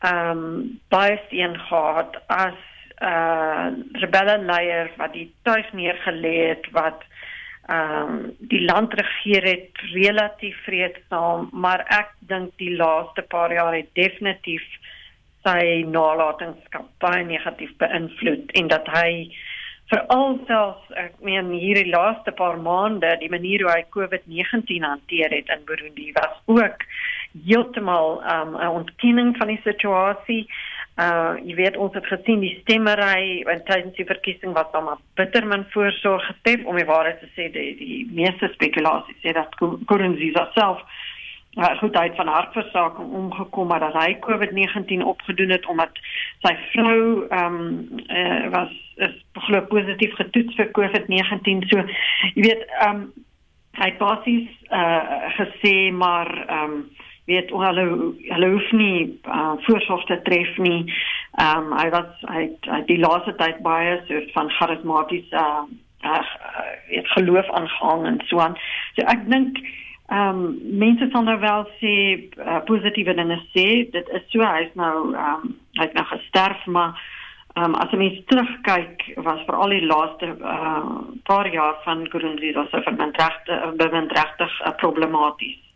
[0.02, 2.60] ehm um, baie sien gehad as
[3.02, 3.68] 'n uh,
[4.02, 7.04] rebelle leier wat die tuis neergelê het wat
[7.68, 13.76] ehm um, die land regeer het relatief vreedsaam, maar ek dink die laaste paar jaar
[13.76, 14.64] het definitief
[15.44, 19.12] sy nalatenskap baie negatief beïnvloed en dat hy
[19.92, 25.52] veral selfs ek meen hierdie laaste paar maande die manier hoe hy COVID-19 hanteer het
[25.56, 26.84] in Burundi was ook
[27.48, 30.44] heeltemal um, 'n ontkenning van die situasie
[30.98, 35.04] Uh jy weet ons het gesien die stemmery en tydens die verkiesing was daar maar
[35.20, 39.54] bitter min voorsorg getref om die waarheid te sê die die meeste spekulasies sê dat
[39.60, 40.82] Kurunziza self
[41.58, 46.02] uh, goed uit van hartversaking omgekom het dat hy COVID-19 opgedoen het omdat
[46.46, 49.14] sy vrou ehm um, uh, was is
[49.46, 51.86] glo positief getoets vir COVID-19 so
[52.34, 53.10] jy weet ehm um,
[53.78, 56.88] hy basies uh gesê maar ehm um,
[57.28, 57.86] weet hulle
[58.32, 60.86] hulle hoef nie uh, voorsorg te tref nie.
[61.42, 65.66] Ehm um, hy was hy, hy die laaste tyd baie so van charismaties uh
[66.08, 66.30] ag
[66.88, 68.56] het geloof aangehang en so aan.
[68.96, 69.60] So ek dink
[70.08, 71.94] ehm um, mense sal nou wel sê
[72.40, 73.68] uh, positiewe dinge sê.
[73.92, 76.96] Dit is so hy's nou ehm um, hy't nou gesterf maar
[77.58, 80.98] ehm um, as jy mens terugkyk was vir al die laaste uh,
[81.28, 85.67] paar jaar van Gurunziza so vir menregte bewindregtig uh, problematies.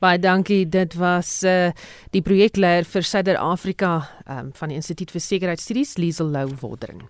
[0.00, 0.64] Baie dankie.
[0.64, 1.70] Dit was uh
[2.14, 3.92] die projekleier vir Suider-Afrika
[4.24, 7.02] um, van die Instituut vir Sekuriteitsstudies, Liesel Lou Wordering.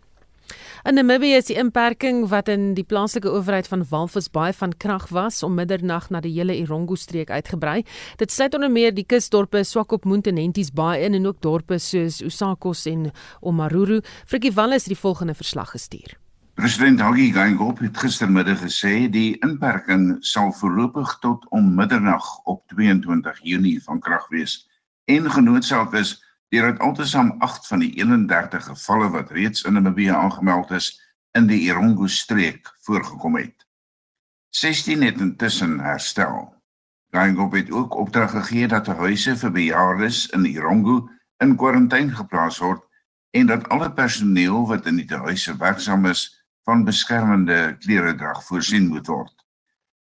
[0.83, 5.07] In Namibië is die inperking wat in die plaaslike owerheid van Walvis baie van krag
[5.15, 7.85] was om middernag na die hele Irongo streek uitgebrei.
[8.19, 12.19] Dit sluit onder meer die kusdorpe Swakopmund en Henties Bay in en ook dorpe soos
[12.25, 14.01] Usakos en Omaruru.
[14.27, 16.20] Frikkie Wallis het die volgende verslag gestuur.
[16.61, 23.39] President Hagi Geingob het gistermiddag gesê die inperking sal voorlopig tot om middernag op 22
[23.49, 24.69] Junie van krag wees
[25.09, 26.11] en genootsaak is
[26.53, 30.91] deurdat altesaam 8 van die 31 gevalle wat reeds in Namibië aangemeld is
[31.33, 33.65] in die Irongo streek voorgekom het.
[34.53, 36.53] 16 het intussen herstel.
[37.17, 41.09] Geingob het ook opdrag gegee dat huise vir bejaardes in Irongo
[41.41, 42.85] in kwarantyne geplaas word
[43.31, 46.29] en dat alle personeel wat in die huise werksaam is
[46.65, 49.35] van beskermende klere drag voorsien moet word.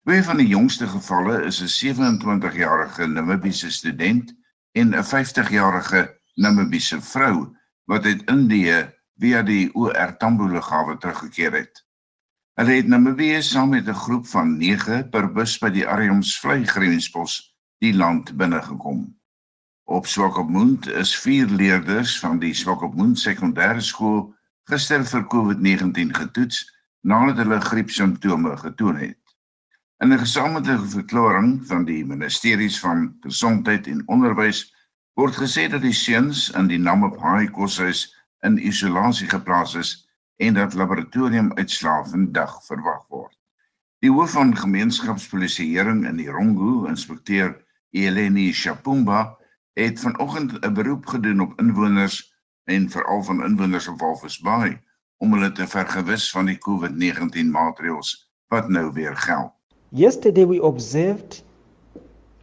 [0.05, 4.35] Twee van die jongste gevalle is 'n 27-jarige Namibiese student
[4.73, 11.85] en 'n 50-jarige Namibiese vrou wat uit Indië via die OR Tambo lughawe teruggekeer het.
[12.55, 17.55] Hulle het Namibië saam met 'n groep van 9 per bus by die Ariums vluggrenspos
[17.79, 19.17] die land binnegekom.
[19.85, 24.34] Op Swakopmund is vier leerders van die Swakopmund sekondêre skool
[24.71, 26.63] gister vir COVID-19 getoets
[27.05, 29.21] nadat hulle griepsimptome getoon het.
[30.01, 34.73] In 'n gesamentlike verklaring van die ministeries van Gesondheid en Onderwys
[35.15, 40.55] word gesê dat die seuns in die Namib High koshuis in isolasie geplaas is en
[40.55, 43.37] dat laboratoriumuitslae vandag verwag word.
[44.01, 47.55] Die hoof van gemeenskapspolisieering in die Rongo, inspekteur
[47.91, 49.37] Eleni Shapumba,
[49.75, 52.34] het vanoggend 'n beroep gedoen op inwoners
[52.65, 54.03] en veral van inwoners op
[55.19, 58.15] om hulle te vergewis van die COVID-19 maatreëls
[58.53, 59.53] wat nou weer geld.
[59.89, 61.45] Yesterday we observed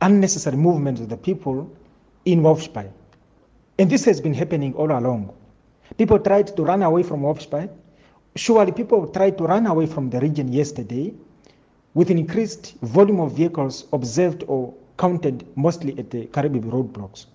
[0.01, 1.67] unnecessary movement of the people
[2.23, 2.89] in Walvisbaai.
[3.77, 5.31] And this has been happening all along.
[5.97, 7.69] People tried to run away from Walvisbaai.
[8.35, 11.13] Surely people tried to run away from the region yesterday
[11.93, 17.25] with increased volume of vehicles observed or counted mostly at the Caribbean roadblocks.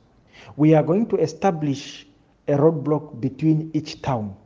[0.57, 2.07] We are going to establish
[2.49, 4.37] a roadblock between each town.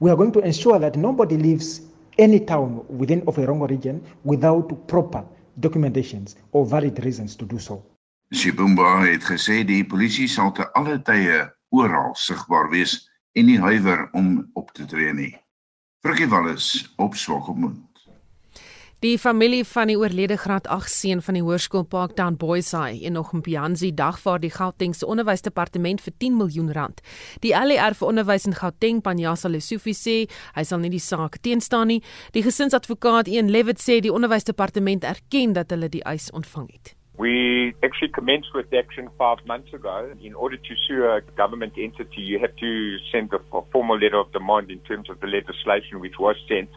[0.00, 1.80] We are going to ensure that nobody leaves
[2.18, 5.24] any town within Oferongo region without proper
[5.60, 7.82] documentations or valid reasons to do so.
[8.32, 12.96] Sibumba het gesê die polisie sal te alle tye oral sigbaar wees
[13.34, 15.34] en nie huiwer om op te tree nie.
[16.02, 17.93] Frikkie Wallis op Swakopmund.
[19.04, 23.12] Die familie van die oorlede graad 8 seun van die hoërskool Parktown Boys High en
[23.18, 27.02] nog Mpianzi dagvaar die Gautengse onderwysdepartement vir 10 miljoen rand.
[27.44, 30.14] Die LER vir onderwys in Gauteng, Panyasa Lesufi sê
[30.56, 32.00] hy sal nie die saak teenstaan nie.
[32.32, 36.94] Die gesinsadvokaat Ian Levitt sê die onderwysdepartement erken dat hulle die eis ontvang het.
[37.20, 40.08] We actually commenced with action five months ago.
[40.16, 44.32] In order to sue a government entity, you have to send a formal letter of
[44.32, 46.72] demand in terms of the legislation which was sent.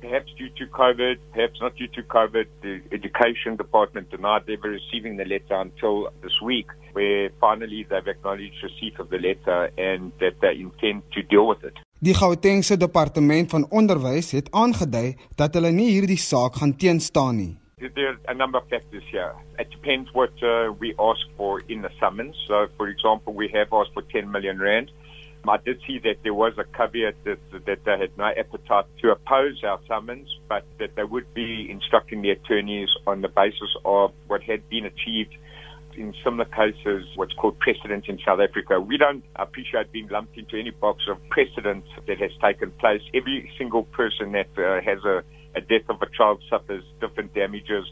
[0.00, 5.16] Perhaps due to COVID, perhaps not due to COVID, the education department denied ever receiving
[5.16, 10.34] the letter until this week, where finally they've acknowledged receipt of the letter and that
[10.40, 11.76] they intend to deal with it.
[12.00, 17.54] Die Gautengse departement van onderwys het aangedui dat hulle nie hierdie saak gaan teenstaan nie.
[17.78, 19.34] There are a number of factors here.
[19.58, 22.36] It depends what uh, we ask for in the summons.
[22.46, 24.90] So, for example, we have asked for 10 million rand.
[25.50, 29.10] I did see that there was a caveat that, that they had no appetite to
[29.10, 34.12] oppose our summons, but that they would be instructing the attorneys on the basis of
[34.26, 35.34] what had been achieved
[35.96, 38.80] in similar cases, what's called precedent in South Africa.
[38.80, 43.02] We don't appreciate being lumped into any box of precedent that has taken place.
[43.14, 45.24] Every single person that uh, has a,
[45.56, 47.84] a death of a child suffers different damages.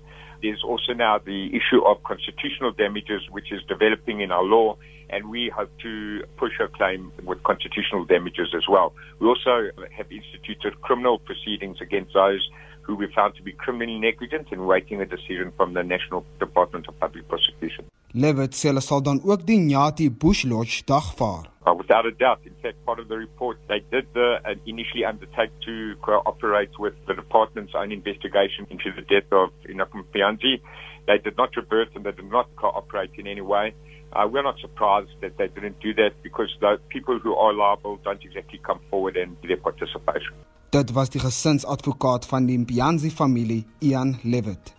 [0.42, 4.76] There's also now the issue of constitutional damages, which is developing in our law,
[5.10, 8.92] and we hope to push a claim with constitutional damages as well.
[9.20, 12.42] We also have instituted criminal proceedings against those
[12.82, 16.86] who we found to be criminally negligent and waiting a decision from the National Department
[16.88, 17.84] of Public Prosecution.
[18.14, 21.50] Levitt sê hulle sal dan ook die Nyati Bush Lodge dagvaar.
[21.66, 22.40] Uh, without a doubt.
[22.44, 27.14] In fact, part of the report, they did uh, initially undertake to cooperate with the
[27.14, 30.60] department's own investigation into the death of Inakum Pianzi.
[31.08, 33.74] They did not revert and they did not cooperate in any way.
[34.12, 37.98] Uh, we're not surprised that they didn't do that because the people who are liable
[38.04, 40.34] don't exactly come forward and their participation.
[40.70, 44.74] Dit was die gesinsadvokaat van die Pianzi familie, Ian Levitt.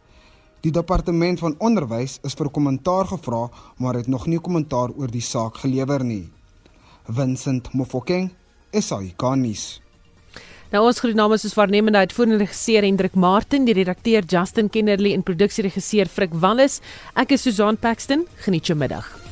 [0.63, 5.23] Die departement van onderwys is vir kommentaar gevra, maar het nog nie kommentaar oor die
[5.23, 6.36] saak gelewer nie.
[7.08, 8.32] Vincent Mofokeng,
[8.72, 9.78] SAICanis.
[10.74, 15.24] Nou ons groet namens ons waarnemende uitvoerende regisseur Hendrik Martin, die redakteur Justin Kennerly en
[15.24, 16.82] produksieregisseur Frik Wallis.
[17.16, 18.28] Ek is Susan Paxton.
[18.43, 19.26] Geniet jou middag.